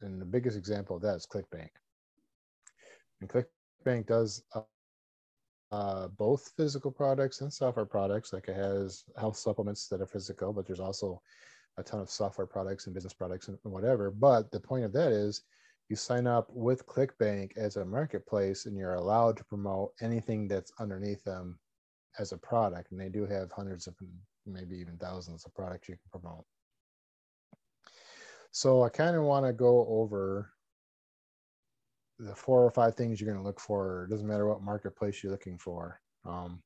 [0.00, 1.70] and the biggest example of that is clickbank.
[3.20, 4.42] And clickbank does
[5.72, 8.32] uh, both physical products and software products.
[8.32, 11.20] Like it has health supplements that are physical but there's also
[11.78, 14.10] a ton of software products and business products and whatever.
[14.10, 15.42] But the point of that is
[15.88, 20.72] you sign up with clickbank as a marketplace and you're allowed to promote anything that's
[20.80, 21.58] underneath them
[22.18, 22.90] as a product.
[22.90, 23.94] And they do have hundreds of
[24.46, 26.44] maybe even thousands of products you can promote.
[28.52, 30.50] So i kind of want to go over
[32.18, 35.22] the four or five things you're going to look for it doesn't matter what marketplace
[35.22, 36.62] you're looking for um,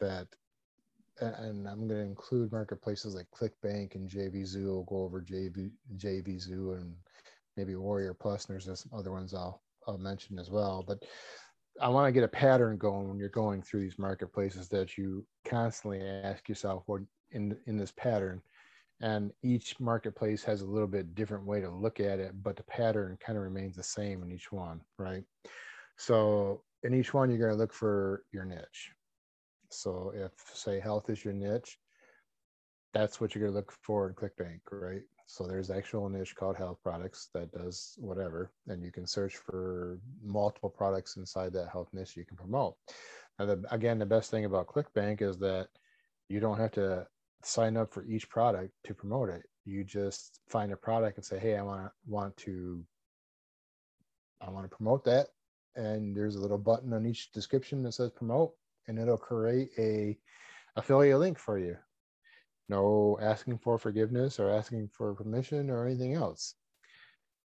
[0.00, 0.26] that
[1.20, 6.76] and i'm going to include marketplaces like clickbank and jvzoo we'll go over JV, jvzoo
[6.76, 6.94] and
[7.56, 10.98] maybe warrior plus and there's some other ones i'll i'll mention as well but
[11.80, 15.24] I want to get a pattern going when you're going through these marketplaces that you
[15.44, 17.00] constantly ask yourself what
[17.30, 18.42] in in this pattern
[19.02, 22.64] and each marketplace has a little bit different way to look at it but the
[22.64, 25.24] pattern kind of remains the same in each one right
[25.98, 28.92] so in each one you're going to look for your niche
[29.70, 31.78] So if say health is your niche,
[32.94, 35.02] that's what you're gonna look for in ClickBank, right?
[35.26, 39.98] So there's actual niche called health products that does whatever, and you can search for
[40.22, 42.76] multiple products inside that health niche you can promote.
[43.38, 45.68] Now, the, again, the best thing about ClickBank is that
[46.28, 47.06] you don't have to
[47.44, 49.42] sign up for each product to promote it.
[49.64, 52.84] You just find a product and say, "Hey, I want want to
[54.40, 55.28] I want to promote that."
[55.76, 58.54] And there's a little button on each description that says promote,
[58.88, 60.18] and it'll create a
[60.76, 61.76] affiliate link for you
[62.72, 66.54] no asking for forgiveness or asking for permission or anything else.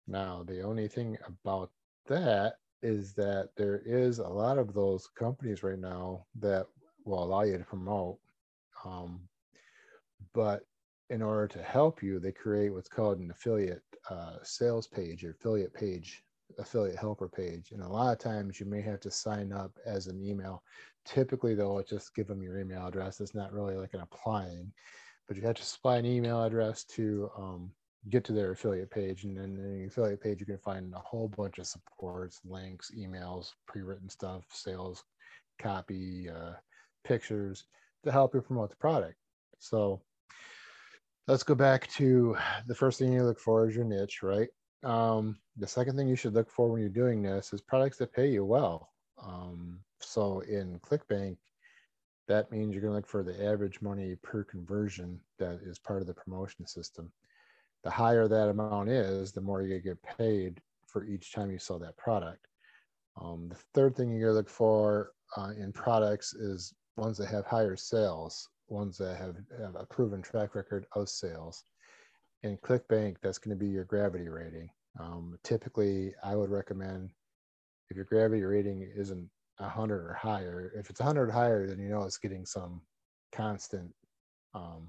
[0.07, 1.71] Now, the only thing about
[2.09, 6.67] that is that there is a lot of those companies right now that
[7.07, 8.19] will allow you to promote.
[8.85, 9.21] Um,
[10.35, 10.63] but
[11.11, 15.31] in order to help you, they create what's called an affiliate uh, sales page or
[15.31, 16.23] affiliate page,
[16.59, 17.71] affiliate helper page.
[17.73, 20.63] And a lot of times you may have to sign up as an email.
[21.05, 23.21] Typically, they'll just give them your email address.
[23.21, 24.73] It's not really like an applying
[25.27, 27.71] but you have to supply an email address to um,
[28.11, 29.25] get to their affiliate page.
[29.25, 32.91] And then in the affiliate page, you can find a whole bunch of supports, links,
[32.97, 35.05] emails, pre-written stuff, sales
[35.59, 36.53] copy, uh,
[37.05, 37.65] pictures
[38.05, 39.17] to help you promote the product.
[39.59, 40.03] So
[41.27, 44.49] let's go back to the first thing you look for is your niche, right?
[44.83, 48.13] Um, the second thing you should look for when you're doing this is products that
[48.13, 48.91] pay you well.
[49.23, 51.37] Um, so in ClickBank,
[52.29, 56.03] that means you're going to look for the average money per conversion that is part
[56.03, 57.11] of the promotion system.
[57.85, 61.79] The higher that amount is, the more you get paid for each time you sell
[61.79, 62.47] that product.
[63.21, 67.29] Um, the third thing you're going to look for uh, in products is ones that
[67.29, 71.65] have higher sales, ones that have, have a proven track record of sales.
[72.43, 74.69] In ClickBank, that's going to be your gravity rating.
[75.01, 77.11] Um, typically, I would recommend
[77.91, 80.73] if your gravity rating isn't 100 or higher.
[80.77, 82.83] If it's 100 or higher, then you know it's getting some
[83.33, 83.93] constant
[84.55, 84.89] um,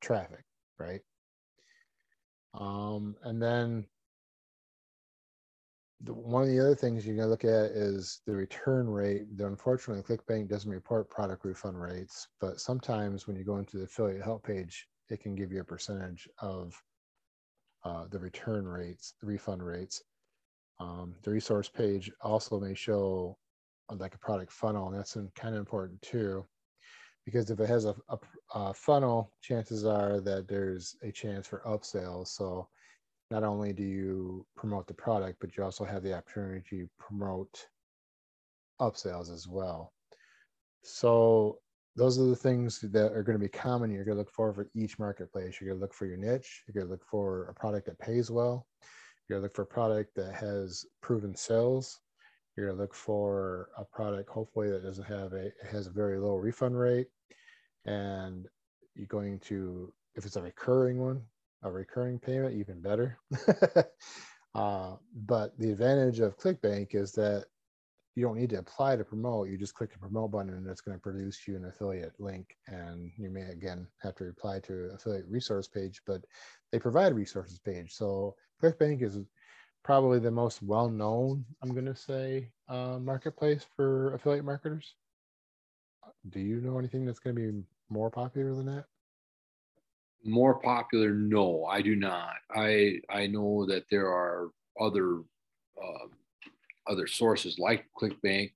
[0.00, 0.44] traffic,
[0.78, 1.00] right?
[2.54, 3.86] Um, and then
[6.02, 9.22] the, one of the other things going to look at is the return rate.
[9.38, 14.22] Unfortunately, ClickBank doesn't report product refund rates, but sometimes when you go into the affiliate
[14.22, 16.74] help page, it can give you a percentage of
[17.84, 20.02] uh, the return rates, the refund rates.
[20.78, 23.36] Um, the resource page also may show
[23.90, 26.46] uh, like a product funnel, and that's kind of important too,
[27.26, 28.18] because if it has a, a,
[28.54, 32.28] a, funnel, chances are that there's a chance for upsales.
[32.28, 32.68] So
[33.30, 37.66] not only do you promote the product, but you also have the opportunity to promote
[38.80, 39.92] upsells as well.
[40.82, 41.58] So
[41.96, 43.90] those are the things that are going to be common.
[43.90, 45.60] You're going to look for for each marketplace.
[45.60, 46.62] You're going to look for your niche.
[46.66, 48.66] You're going to look for a product that pays well.
[49.28, 52.00] You're going to look for a product that has proven sales.
[52.56, 56.18] You're going to look for a product, hopefully, that doesn't have a, has a very
[56.18, 57.06] low refund rate.
[57.84, 58.46] And
[58.94, 61.22] you're going to, if it's a recurring one,
[61.62, 63.18] a recurring payment, even better.
[64.54, 67.46] uh, but the advantage of ClickBank is that
[68.16, 69.48] you don't need to apply to promote.
[69.48, 72.56] You just click the promote button and it's going to produce you an affiliate link.
[72.66, 76.22] And you may again have to reply to affiliate resource page, but
[76.72, 77.92] they provide a resources page.
[77.92, 79.18] So ClickBank is
[79.82, 84.94] probably the most well-known, I'm going to say, uh, marketplace for affiliate marketers.
[86.28, 88.84] Do you know anything that's going to be more popular than that?
[90.24, 91.10] More popular?
[91.14, 92.34] No, I do not.
[92.54, 95.20] I I know that there are other
[95.82, 96.06] uh,
[96.86, 98.52] other sources like ClickBank.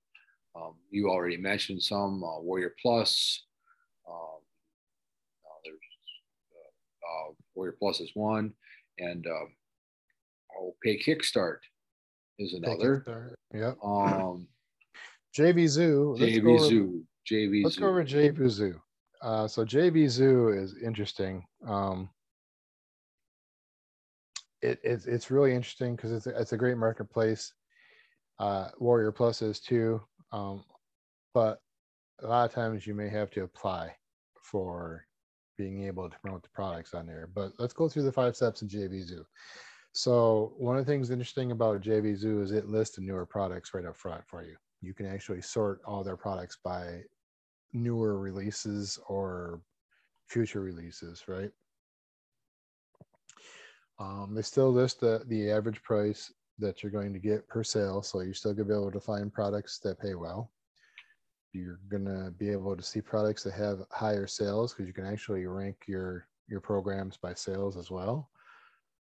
[0.55, 3.43] Um, you already mentioned some uh, Warrior Plus.
[4.07, 4.39] Um,
[5.45, 5.77] uh, there's
[7.03, 8.53] uh, Warrior Plus is one,
[8.99, 9.45] and uh,
[10.59, 11.57] oh, Pay Kickstart
[12.39, 13.35] is another.
[13.53, 13.73] Yeah.
[13.83, 14.47] Um,
[15.37, 16.19] JVZoo.
[16.19, 17.01] JVZoo.
[17.29, 18.79] JV Let's go over JVZoo.
[19.21, 21.45] Uh, so JVZoo is interesting.
[21.67, 22.09] Um,
[24.61, 27.53] it, it's it's really interesting because it's a, it's a great marketplace.
[28.39, 30.63] Uh, Warrior Plus is too, um,
[31.33, 31.59] but
[32.21, 33.95] a lot of times you may have to apply
[34.41, 35.05] for
[35.57, 37.29] being able to promote the products on there.
[37.33, 39.23] But let's go through the five steps in JVZoo.
[39.93, 43.85] So one of the things interesting about JVZoo is it lists the newer products right
[43.85, 44.55] up front for you.
[44.81, 47.01] You can actually sort all their products by
[47.75, 49.61] newer releases or
[50.27, 51.51] future releases, right?
[53.99, 58.01] Um, they still list the, the average price that you're going to get per sale.
[58.01, 60.51] So you're still going to be able to find products that pay well.
[61.53, 65.05] You're going to be able to see products that have higher sales because you can
[65.05, 68.29] actually rank your, your programs by sales as well.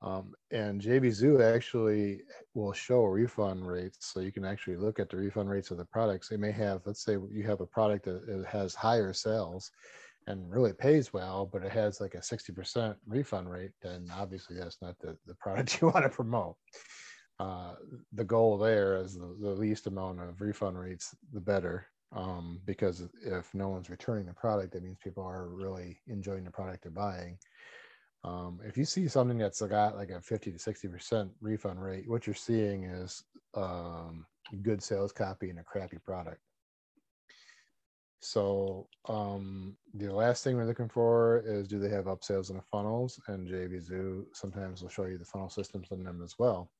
[0.03, 2.21] Um, and JVZoo actually
[2.55, 5.87] will show refund rates, so you can actually look at the refund rates of the
[5.87, 6.29] products.
[6.29, 9.71] They may have, let's say, you have a product that has higher sales
[10.27, 14.79] and really pays well, but it has like a 60% refund rate, then obviously that's
[14.83, 16.57] not the, the product you want to promote.
[17.39, 17.75] Uh,
[18.13, 21.87] the goal there is the, the, least amount of refund rates, the better.
[22.13, 26.51] Um, because if no one's returning the product, that means people are really enjoying the
[26.51, 27.37] product they're buying.
[28.27, 32.27] Um, if you see something that's got like a 50 to 60% refund rate, what
[32.27, 33.23] you're seeing is
[33.55, 34.27] um,
[34.63, 36.41] good sales copy and a crappy product.
[38.19, 42.63] So um, the last thing we're looking for is do they have upsales in the
[42.63, 43.21] funnels?
[43.29, 46.73] And JVZoo sometimes will show you the funnel systems in them as well.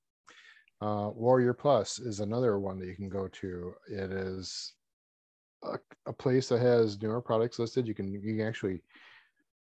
[0.81, 3.73] Uh, Warrior Plus is another one that you can go to.
[3.89, 4.73] It is
[5.63, 7.87] a, a place that has newer products listed.
[7.87, 8.83] You can you can actually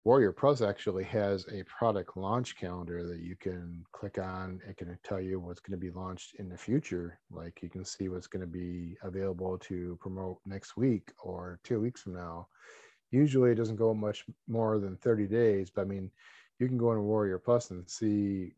[0.05, 4.59] Warrior Plus actually has a product launch calendar that you can click on.
[4.67, 7.19] It can tell you what's going to be launched in the future.
[7.31, 11.81] Like you can see what's going to be available to promote next week or two
[11.81, 12.49] weeks from now.
[13.11, 16.11] Usually it doesn't go much more than 30 days, but I mean,
[16.59, 18.55] you can go into Warrior Plus and see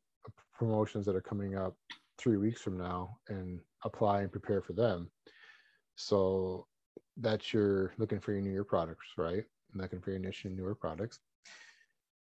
[0.57, 1.75] promotions that are coming up
[2.19, 5.11] three weeks from now and apply and prepare for them.
[5.97, 6.69] So
[7.17, 9.43] that's your looking for your newer products, right?
[9.75, 11.19] Looking for your niche and newer products.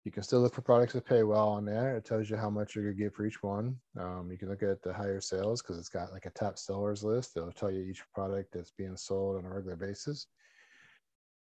[0.08, 1.94] You can still look for products that pay well on there.
[1.94, 3.76] It tells you how much you're gonna get for each one.
[4.00, 7.04] Um, you can look at the higher sales because it's got like a top sellers
[7.04, 7.36] list.
[7.36, 10.28] It'll tell you each product that's being sold on a regular basis.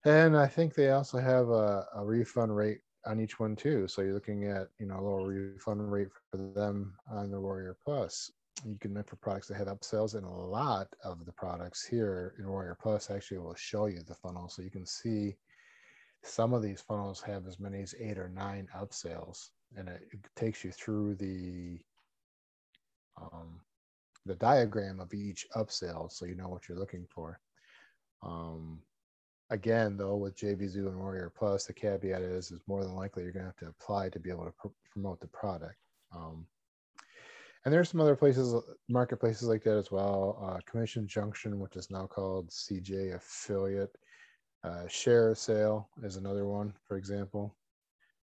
[0.05, 3.88] And I think they also have a, a refund rate on each one too.
[3.88, 7.78] So you're looking at you know a lower refund rate for them on the Warrior
[7.84, 8.32] Plus.
[8.64, 12.36] You can look for products that have upsells, and a lot of the products here
[12.38, 15.36] in Warrior Plus actually will show you the funnel, so you can see
[16.24, 20.01] some of these funnels have as many as eight or nine upsells, and it,
[20.36, 21.80] takes you through the
[23.19, 23.59] um,
[24.26, 27.39] the diagram of each upsell, so you know what you're looking for.
[28.24, 28.80] Um,
[29.49, 33.32] again, though, with jvzoo and Warrior Plus, the caveat is is more than likely you're
[33.32, 35.78] going to have to apply to be able to pr- promote the product.
[36.15, 36.45] Um,
[37.63, 38.55] and there's some other places,
[38.89, 40.39] marketplaces like that as well.
[40.43, 43.95] Uh, Commission Junction, which is now called CJ Affiliate,
[44.64, 47.55] uh, ShareASale is another one, for example.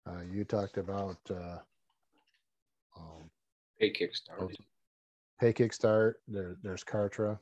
[0.08, 1.58] Uh, you talked about uh,
[2.98, 3.30] um,
[3.80, 4.56] Pay Kickstart.
[5.40, 6.14] Pay Kickstart.
[6.28, 7.40] There, there's Kartra.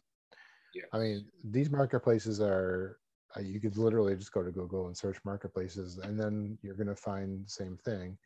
[0.73, 0.84] Yeah.
[0.93, 2.99] I mean, these marketplaces are.
[3.36, 6.88] Uh, you could literally just go to Google and search marketplaces, and then you're going
[6.88, 8.17] to find the same thing.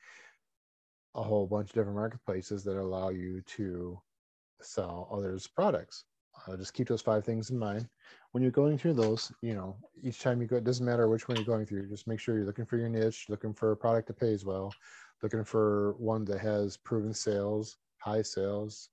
[1.16, 3.99] A whole bunch of different marketplaces that allow you to
[4.62, 6.06] sell others' products.
[6.47, 7.88] Uh, just keep those five things in mind
[8.34, 11.28] when you're going through those, you know, each time you go, it doesn't matter which
[11.28, 11.88] one you're going through.
[11.88, 14.74] Just make sure you're looking for your niche, looking for a product that pays well,
[15.22, 18.90] looking for one that has proven sales, high sales,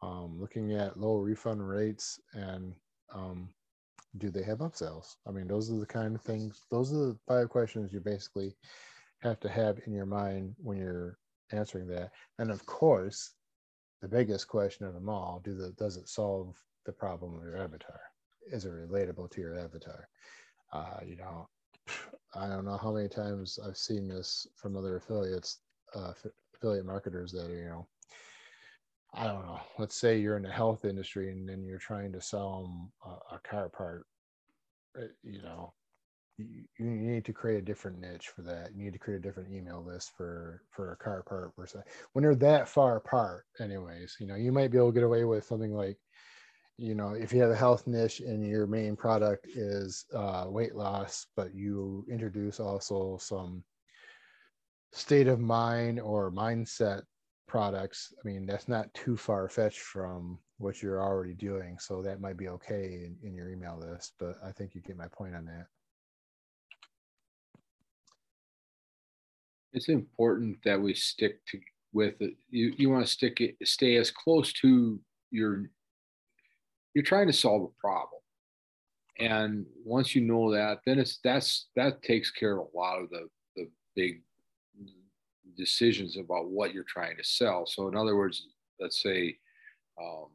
[0.00, 2.74] um, looking at low refund rates, and
[3.14, 3.50] um,
[4.16, 5.16] do they have upsells?
[5.26, 6.64] I mean, those are the kind of things.
[6.70, 8.56] Those are the five questions you basically
[9.18, 11.18] have to have in your mind when you're
[11.52, 12.10] answering that.
[12.38, 13.34] And of course,
[14.00, 17.58] the biggest question of them all: Do the does it solve the problem of your
[17.58, 18.00] avatar?
[18.50, 20.08] Is it relatable to your avatar?
[20.72, 21.48] Uh, you know,
[22.34, 25.60] I don't know how many times I've seen this from other affiliates,
[25.94, 26.12] uh,
[26.54, 27.86] affiliate marketers that you know,
[29.14, 29.60] I don't know.
[29.78, 33.36] Let's say you're in the health industry and then you're trying to sell them a,
[33.36, 34.06] a car part.
[34.96, 35.72] Uh, you know,
[36.36, 38.70] you, you need to create a different niche for that.
[38.74, 41.82] You need to create a different email list for for a car part versus
[42.12, 43.44] when they're that far apart.
[43.60, 45.96] Anyways, you know, you might be able to get away with something like
[46.78, 50.76] you know, if you have a health niche and your main product is uh, weight
[50.76, 53.64] loss, but you introduce also some
[54.92, 57.02] state of mind or mindset
[57.48, 61.78] products, I mean, that's not too far fetched from what you're already doing.
[61.80, 64.96] So that might be okay in, in your email list, but I think you get
[64.96, 65.66] my point on that.
[69.72, 71.58] It's important that we stick to
[71.92, 72.34] with it.
[72.50, 75.00] You, you want to stick it, stay as close to
[75.30, 75.70] your
[76.98, 78.20] you're trying to solve a problem.
[79.20, 83.08] And once you know that then it's that's that takes care of a lot of
[83.10, 84.22] the the big
[85.56, 87.66] decisions about what you're trying to sell.
[87.66, 88.48] So in other words
[88.80, 89.38] let's say
[90.02, 90.26] um,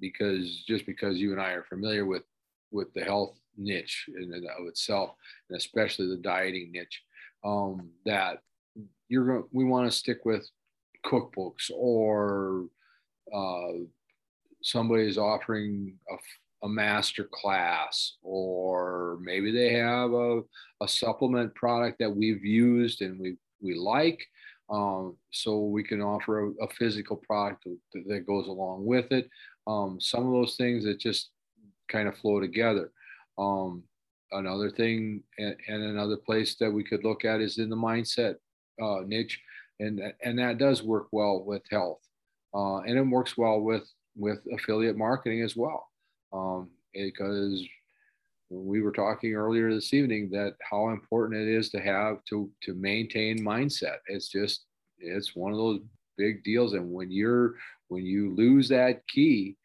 [0.00, 2.24] because just because you and i are familiar with
[2.72, 5.10] with the health niche in and of itself
[5.48, 7.02] and especially the dieting niche
[7.44, 8.42] um, that
[9.08, 10.48] you're going we want to stick with
[11.06, 12.66] cookbooks or
[13.32, 13.72] uh,
[14.64, 20.40] somebody is offering a, a master class or maybe they have a,
[20.80, 24.20] a supplement product that we've used and we we like
[24.70, 29.28] Um, so we can offer a, a physical product that, that, goes along with it.
[29.66, 31.30] Um, some of those things that just
[31.88, 32.90] kind of flow together.
[33.36, 33.82] Um,
[34.32, 38.36] another thing and, and, another place that we could look at is in the mindset
[38.80, 39.38] uh, niche,
[39.80, 42.00] and and that does work well with health,
[42.54, 43.84] uh, and it works well with
[44.16, 45.88] with affiliate marketing as well,
[46.32, 47.66] um, because
[48.50, 52.74] we were talking earlier this evening that how important it is to have to to
[52.74, 53.98] maintain mindset.
[54.06, 54.66] It's just
[54.98, 55.80] it's one of those
[56.16, 56.74] big deals.
[56.74, 57.54] And when you're
[57.88, 59.56] when you lose that key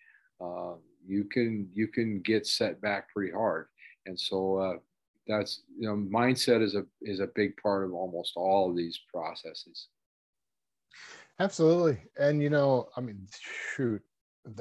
[0.41, 0.73] uh,
[1.05, 3.67] you can you can get set back pretty hard.
[4.05, 4.73] And so uh,
[5.27, 8.99] that's you know mindset is a is a big part of almost all of these
[9.13, 9.87] processes.
[11.39, 11.99] Absolutely.
[12.17, 13.27] And you know i mean
[13.75, 14.01] shoot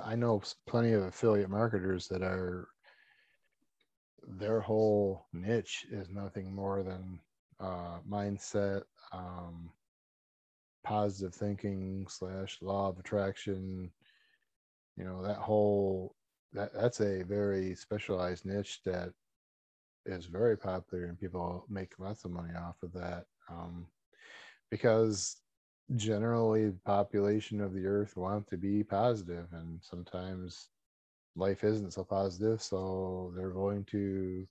[0.04, 2.68] i know plenty of affiliate marketers that are
[4.36, 7.20] their whole niche is nothing more than
[7.60, 8.82] uh, mindset,
[9.12, 9.70] um,
[10.84, 13.90] positive thinking slash law of attraction.
[14.96, 16.14] You know that whole
[16.52, 19.12] that that's a very specialized niche that
[20.06, 23.86] is very popular and people make lots of money off of that um,
[24.70, 25.36] because
[25.96, 30.68] generally population of the earth want to be positive and sometimes
[31.36, 34.46] life isn't so positive so they're going to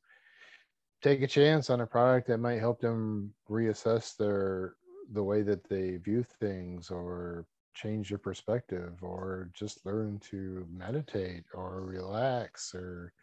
[1.02, 4.76] take a chance on a product that might help them reassess their
[5.14, 11.44] the way that they view things or change their perspective or just learn to meditate
[11.54, 13.14] or relax or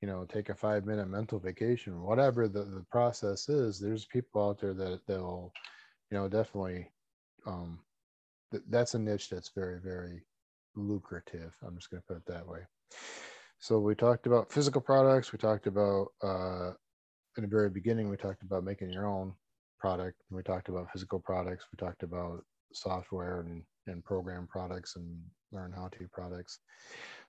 [0.00, 4.48] you know take a five minute mental vacation whatever the, the process is there's people
[4.48, 5.52] out there that they'll
[6.10, 6.88] you know definitely
[7.46, 7.78] um
[8.50, 10.22] th- that's a niche that's very very
[10.76, 12.60] lucrative i'm just going to put it that way
[13.60, 15.32] so we talked about physical products.
[15.32, 16.70] We talked about uh,
[17.36, 18.08] in the very beginning.
[18.08, 19.34] We talked about making your own
[19.78, 20.16] product.
[20.30, 21.66] We talked about physical products.
[21.70, 25.20] We talked about software and, and program products and
[25.52, 26.60] learn how to products.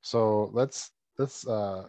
[0.01, 1.88] So let's let's uh,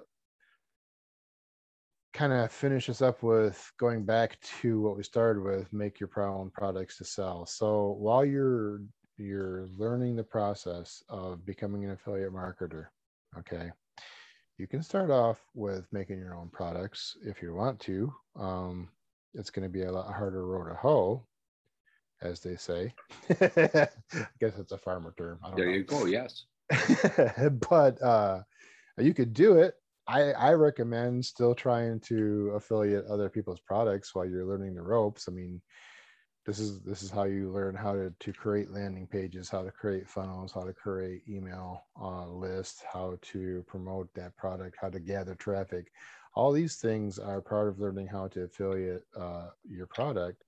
[2.13, 6.11] kind of finish this up with going back to what we started with: make your
[6.19, 7.47] own products to sell.
[7.47, 8.83] So while you're
[9.19, 12.87] you're learning the process of becoming an affiliate marketer,
[13.39, 13.71] okay
[14.59, 18.89] you can start off with making your own products if you want to um,
[19.35, 21.25] it's going to be a lot harder road to hoe
[22.23, 22.95] as they say
[23.41, 23.89] i
[24.41, 25.73] guess it's a farmer term there know.
[25.73, 26.45] you go yes
[27.71, 28.41] but uh,
[28.99, 29.75] you could do it
[30.07, 35.29] I, I recommend still trying to affiliate other people's products while you're learning the ropes.
[35.29, 35.61] I mean
[36.45, 39.71] this is this is how you learn how to, to create landing pages how to
[39.71, 45.01] create funnels how to create email uh, lists how to promote that product how to
[45.01, 45.93] gather traffic.
[46.35, 50.45] All these things are part of learning how to affiliate uh, your product.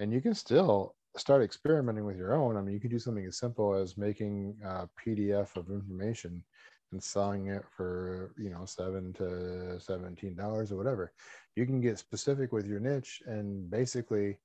[0.00, 2.56] And you can still start experimenting with your own.
[2.56, 6.44] I mean you can do something as simple as making a pdf of information
[6.92, 11.12] and selling it for you know seven to seventeen dollars or whatever.
[11.56, 14.38] You can get specific with your niche and basically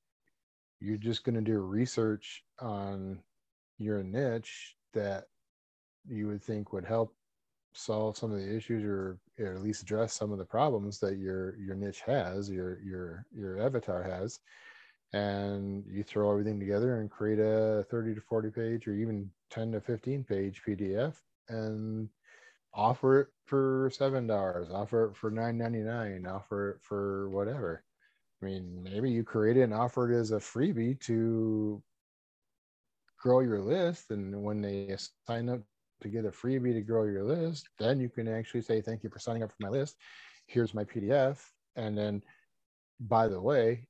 [0.79, 3.19] you're just going to do research on
[3.77, 5.25] your niche that
[6.07, 7.15] you would think would help
[7.73, 11.17] solve some of the issues or, or, at least address some of the problems that
[11.17, 14.39] your your niche has your your your avatar has.
[15.13, 19.73] And you throw everything together and create a 30 to 40 page or even 10
[19.73, 21.13] to 15 page pdf
[21.49, 22.09] and
[22.73, 27.83] offer it for seven dollars offer it for 9.99 offer it for whatever
[28.43, 31.81] I mean, maybe you create it and offer it as a freebie to
[33.17, 34.11] grow your list.
[34.11, 34.93] And when they
[35.25, 35.61] sign up
[36.01, 39.09] to get a freebie to grow your list, then you can actually say, Thank you
[39.09, 39.95] for signing up for my list.
[40.47, 41.39] Here's my PDF.
[41.77, 42.21] And then,
[42.99, 43.87] by the way,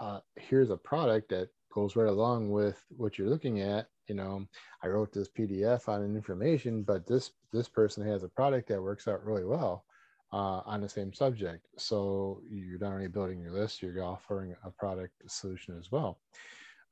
[0.00, 3.86] uh, here's a product that goes right along with what you're looking at.
[4.08, 4.46] You know,
[4.82, 9.08] I wrote this PDF on information, but this this person has a product that works
[9.08, 9.84] out really well
[10.32, 11.66] uh, on the same subject.
[11.76, 16.20] So you're not only building your list, you're offering a product solution as well.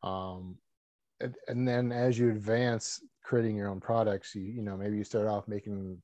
[0.02, 0.56] Um,
[1.20, 5.04] and, and, then as you advance creating your own products, you, you know, maybe you
[5.04, 6.00] start off making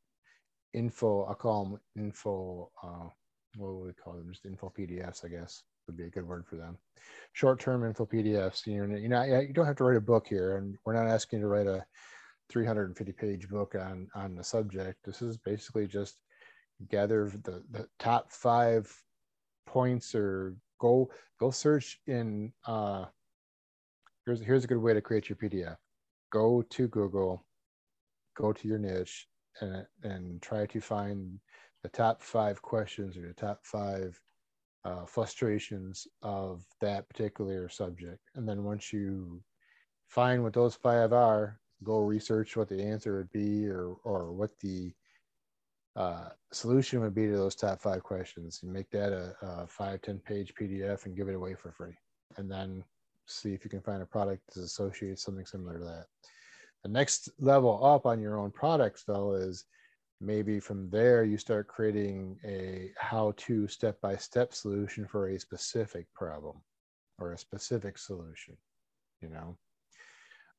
[0.72, 3.08] info, I call them info, uh,
[3.56, 4.30] what would we call them?
[4.30, 6.78] Just info PDFs, I guess would be a good word for them.
[7.32, 8.66] Short-term info PDFs.
[8.66, 11.08] You know, you know, you don't have to write a book here, and we're not
[11.08, 11.84] asking you to write a
[12.50, 14.98] 350 page book on on the subject.
[15.04, 16.16] This is basically just
[16.90, 18.92] gather the, the top five
[19.66, 21.08] points or go
[21.38, 23.04] go search in uh
[24.26, 25.76] here's here's a good way to create your pdf
[26.32, 27.44] go to google
[28.36, 29.28] go to your niche
[29.60, 31.38] and and try to find
[31.82, 34.20] the top five questions or the top five
[34.84, 38.20] uh, frustrations of that particular subject.
[38.34, 39.42] And then once you
[40.08, 44.50] find what those five are, go research what the answer would be or or what
[44.60, 44.92] the
[45.94, 50.00] uh, solution would be to those top five questions and make that a, a five
[50.00, 51.94] ten page pdf and give it away for free.
[52.36, 52.82] And then
[53.26, 56.06] see if you can find a product that associates something similar to that.
[56.82, 59.64] The next level up on your own products though is
[60.22, 65.38] maybe from there you start creating a how to step by step solution for a
[65.40, 66.56] specific problem
[67.18, 68.56] or a specific solution
[69.20, 69.56] you know?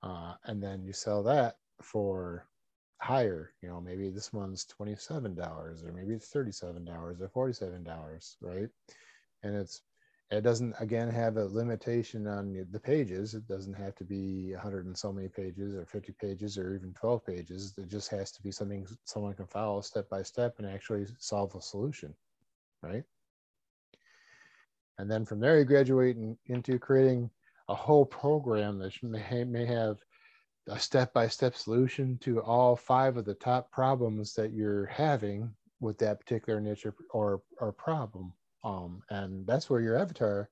[0.02, 2.48] Uh, and then you sell that for
[3.00, 5.38] higher you know maybe this one's $27
[5.84, 6.88] or maybe it's $37
[7.36, 8.70] or $47 right?
[9.44, 9.82] And it's
[10.32, 13.34] it doesn't again have a limitation on the pages.
[13.36, 16.94] It doesn't have to be 100 and so many pages or 50 pages or even
[16.94, 17.74] 12 pages.
[17.78, 21.54] It just has to be something someone can follow step by step and actually solve
[21.56, 22.16] a solution
[22.84, 23.04] right?
[25.00, 27.32] And then from there you graduate in, into creating
[27.70, 29.98] a whole program that may, may have
[30.68, 35.50] a step-by-step solution to all five of the top problems that you're having
[35.80, 38.32] with that particular niche or, or, or problem
[38.64, 40.50] um, and that's where your avatar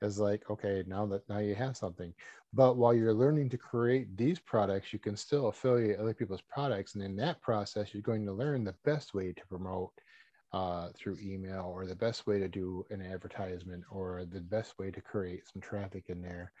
[0.00, 2.12] is like okay now that now you have something.
[2.52, 6.94] But while you're learning to create these products you can still affiliate other people's products.
[6.94, 9.92] And in that process you're going to learn the best way to promote
[10.52, 14.90] uh, through email or the best way to do an advertisement or the best way
[14.90, 16.52] to create some traffic in there.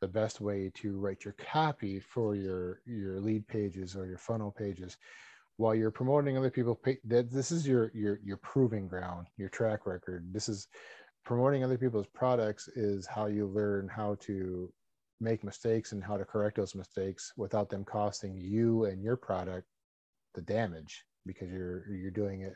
[0.00, 4.50] The best way to write your copy for your your lead pages or your funnel
[4.50, 4.96] pages
[5.58, 9.86] while you're promoting other people that this is your your your proving ground your track
[9.86, 10.24] record.
[10.32, 10.68] This is
[11.24, 14.72] promoting other people's products is how you learn how to
[15.20, 19.66] make mistakes and how to correct those mistakes without them costing you and your product
[20.34, 22.54] the damage because you're you're doing it.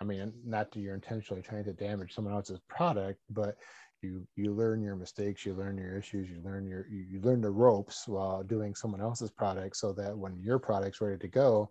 [0.00, 3.56] I mean not that you're intentionally trying to damage someone else's product but
[4.00, 7.42] you you learn your mistakes you learn your issues you learn your you, you learn
[7.42, 11.70] the ropes while doing someone else's product so that when your product's ready to go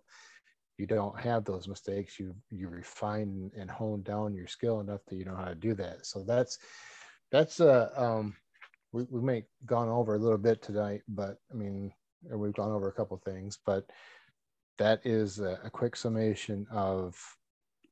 [0.80, 5.16] you don't have those mistakes you you refine and hone down your skill enough that
[5.16, 6.58] you know how to do that so that's
[7.30, 8.34] that's uh um
[8.92, 11.92] we, we may gone over a little bit tonight but i mean
[12.32, 13.84] we've gone over a couple things but
[14.78, 17.14] that is a, a quick summation of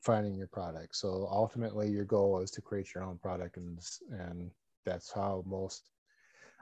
[0.00, 0.96] finding your product.
[0.96, 3.78] So ultimately, your goal is to create your own product, and
[4.10, 4.50] and
[4.84, 5.90] that's how most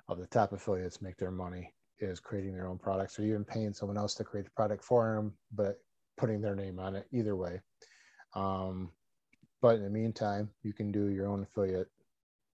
[0.08, 3.72] of the top affiliates make their money is creating their own products or even paying
[3.72, 5.78] someone else to create the product for them, but
[6.16, 7.06] putting their name on it.
[7.12, 7.60] Either way.
[8.34, 8.90] Um,
[9.62, 11.88] but in the meantime, you can do your own affiliate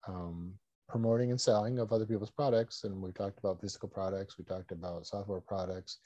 [0.07, 0.53] um,
[0.89, 2.83] promoting and selling of other people's products.
[2.83, 4.37] And we talked about physical products.
[4.37, 5.99] We talked about software products.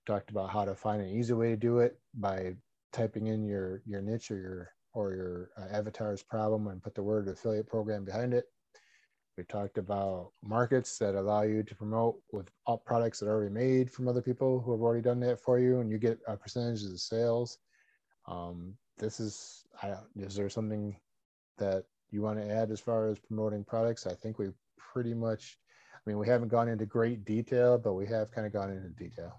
[0.00, 2.56] We talked about how to find an easy way to do it by
[2.92, 7.02] typing in your your niche or your or your uh, avatar's problem and put the
[7.02, 8.46] word affiliate program behind it.
[9.36, 12.48] We talked about markets that allow you to promote with
[12.86, 15.80] products that are already made from other people who have already done that for you,
[15.80, 17.58] and you get a percentage of the sales.
[18.26, 20.96] Um, this is, I, is there something
[21.58, 24.06] that you want to add as far as promoting products?
[24.06, 25.58] I think we pretty much,
[25.94, 28.88] I mean, we haven't gone into great detail, but we have kind of gone into
[28.88, 29.38] detail.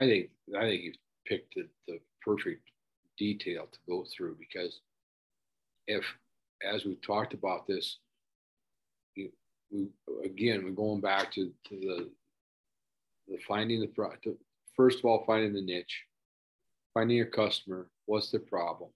[0.00, 0.96] I think I think you've
[1.26, 2.68] picked the, the perfect
[3.16, 4.80] detail to go through because
[5.86, 6.04] if,
[6.64, 7.98] as we've talked about this,
[9.14, 9.30] you,
[9.70, 9.88] we,
[10.24, 12.10] again, we're going back to, to the,
[13.28, 13.88] the finding the,
[14.24, 14.36] to,
[14.76, 16.04] first of all, finding the niche,
[16.94, 18.90] finding your customer, what's the problem,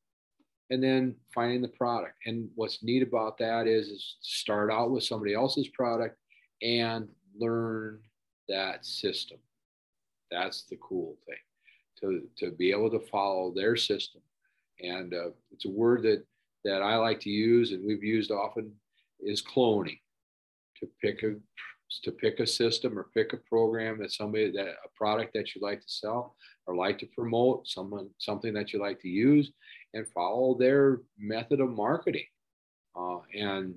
[0.70, 2.14] and then finding the product.
[2.26, 6.16] And what's neat about that is, is start out with somebody else's product
[6.62, 7.08] and
[7.38, 8.00] learn
[8.48, 9.38] that system.
[10.30, 11.36] That's the cool thing
[12.00, 14.20] to, to be able to follow their system.
[14.80, 16.24] And uh, it's a word that,
[16.66, 18.72] that I like to use and we've used often
[19.20, 20.00] is cloning.
[20.80, 21.36] To pick a
[22.02, 25.62] to pick a system or pick a program that somebody that a product that you
[25.62, 26.36] like to sell
[26.66, 29.52] or like to promote someone something that you like to use
[29.94, 32.26] and follow their method of marketing
[32.94, 33.74] uh, and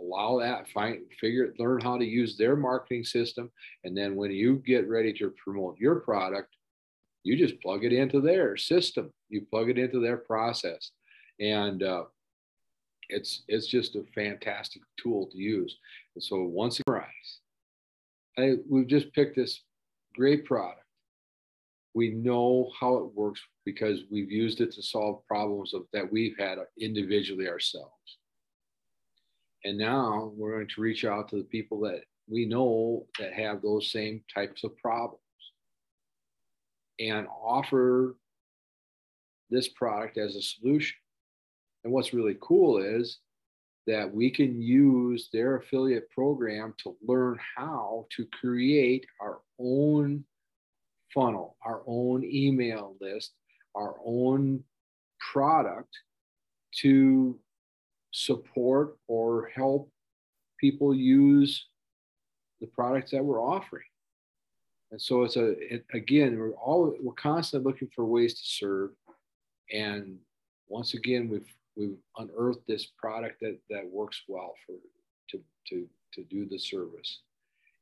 [0.00, 3.52] allow that find figure learn how to use their marketing system.
[3.84, 6.56] And then when you get ready to promote your product
[7.26, 9.12] you just plug it into their system.
[9.28, 10.92] You plug it into their process
[11.40, 12.04] and uh,
[13.08, 15.78] it's it's just a fantastic tool to use.
[16.14, 17.02] And so once again
[18.38, 19.62] I, we've just picked this
[20.14, 20.82] great product.
[21.94, 26.36] We know how it works because we've used it to solve problems of, that we've
[26.38, 28.18] had individually ourselves.
[29.64, 33.62] And now we're going to reach out to the people that we know that have
[33.62, 35.20] those same types of problems
[37.00, 38.16] and offer
[39.50, 40.96] this product as a solution.
[41.86, 43.18] And what's really cool is
[43.86, 50.24] that we can use their affiliate program to learn how to create our own
[51.14, 53.34] funnel, our own email list,
[53.76, 54.64] our own
[55.32, 55.96] product
[56.80, 57.38] to
[58.10, 59.88] support or help
[60.58, 61.66] people use
[62.60, 63.84] the products that we're offering.
[64.90, 68.90] And so it's a it, again we're all we're constantly looking for ways to serve,
[69.72, 70.18] and
[70.68, 71.46] once again we've
[71.76, 74.74] we've unearthed this product that that works well for
[75.30, 77.20] to to to do the service,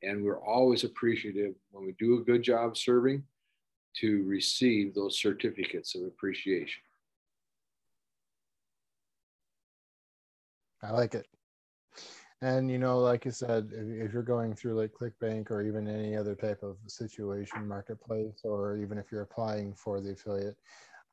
[0.02, 3.22] and we're always appreciative when we do a good job serving
[3.96, 6.82] to receive those certificates of appreciation.
[10.82, 11.26] I like it.
[12.42, 15.88] And you know, like you said, if, if, you're going through like ClickBank or even
[15.88, 20.56] any other type of situation marketplace, or even if you're applying for the affiliate,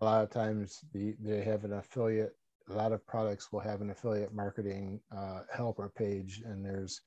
[0.02, 2.36] a lot of times the, they have an affiliate.
[2.72, 7.01] A lot of products will have an affiliate marketing uh, helper page, and there's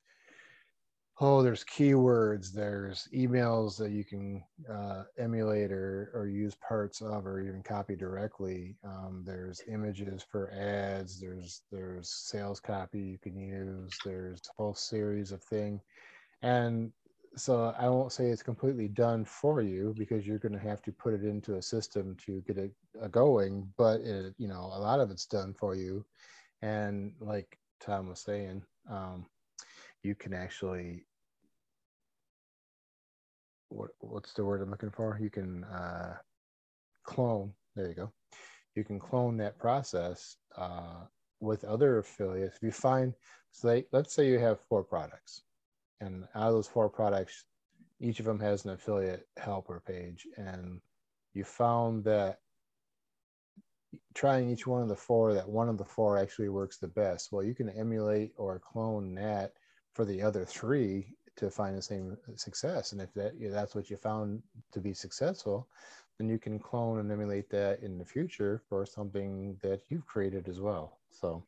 [1.21, 7.25] oh there's keywords there's emails that you can uh, emulate or, or use parts of
[7.25, 8.75] or even copy directly.
[8.83, 14.75] Um, there's images for ads there's there's sales copy you can use there's a whole
[14.75, 15.79] series of thing.
[16.41, 16.91] And
[17.35, 20.91] so i won't say it's completely done for you because you're going to have to
[20.91, 22.71] put it into a system to get it
[23.01, 26.05] uh, going but it, you know a lot of it's done for you
[26.61, 29.25] and like tom was saying um,
[30.03, 31.05] you can actually
[33.75, 35.19] what what's the word I'm looking for?
[35.21, 36.15] You can uh,
[37.03, 37.53] clone.
[37.75, 38.11] There you go.
[38.75, 41.05] You can clone that process uh,
[41.39, 42.57] with other affiliates.
[42.57, 43.13] If you find,
[43.51, 45.43] so they, let's say you have four products,
[46.05, 47.45] and out of those four products,
[47.99, 50.81] each of them has an affiliate helper page, and
[51.33, 52.39] you found that
[54.13, 57.31] trying each one of the four that one of the four actually works the best.
[57.31, 59.53] Well you can emulate or clone that
[59.93, 62.91] for the other three to find the same success.
[62.91, 64.41] And if that that's what you found
[64.73, 65.67] to be successful
[66.17, 70.47] then you can clone and emulate that in the future for something that you've created
[70.47, 70.99] as well.
[71.11, 71.43] So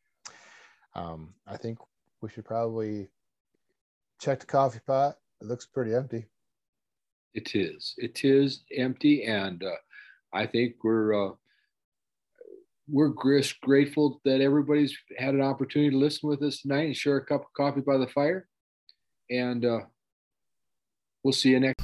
[0.94, 1.78] um, i think
[2.20, 3.08] we should probably
[4.20, 6.26] check the coffee pot it looks pretty empty
[7.34, 9.76] it is it is empty and uh,
[10.32, 11.32] i think we're uh,
[12.90, 13.12] we're
[13.62, 17.42] grateful that everybody's had an opportunity to listen with us tonight and share a cup
[17.42, 18.48] of coffee by the fire.
[19.30, 19.80] And uh,
[21.22, 21.78] we'll see you next.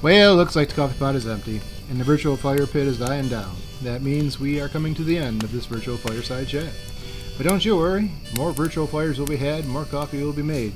[0.00, 3.28] Well, looks like the coffee pot is empty, and the virtual fire pit is dying
[3.28, 3.54] down.
[3.82, 6.72] That means we are coming to the end of this virtual fireside chat.
[7.40, 10.74] But don't you worry, more virtual fires will be had, more coffee will be made.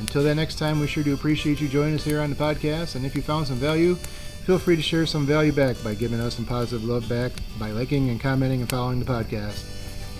[0.00, 2.96] Until that next time, we sure do appreciate you joining us here on the podcast,
[2.96, 3.94] and if you found some value,
[4.44, 7.70] feel free to share some value back by giving us some positive love back by
[7.70, 9.62] liking and commenting and following the podcast,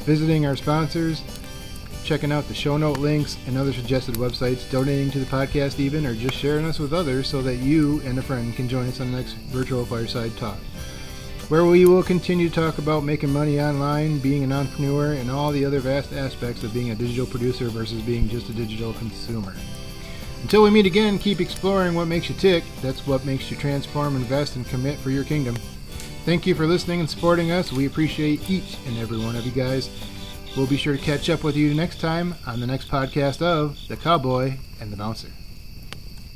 [0.04, 1.20] visiting our sponsors,
[2.04, 6.06] checking out the show note links and other suggested websites, donating to the podcast even,
[6.06, 9.00] or just sharing us with others so that you and a friend can join us
[9.00, 10.58] on the next virtual fireside talk.
[11.52, 15.52] Where we will continue to talk about making money online, being an entrepreneur, and all
[15.52, 19.54] the other vast aspects of being a digital producer versus being just a digital consumer.
[20.40, 22.64] Until we meet again, keep exploring what makes you tick.
[22.80, 25.56] That's what makes you transform, invest, and commit for your kingdom.
[26.24, 27.70] Thank you for listening and supporting us.
[27.70, 29.90] We appreciate each and every one of you guys.
[30.56, 33.78] We'll be sure to catch up with you next time on the next podcast of
[33.88, 35.28] The Cowboy and the Bouncer.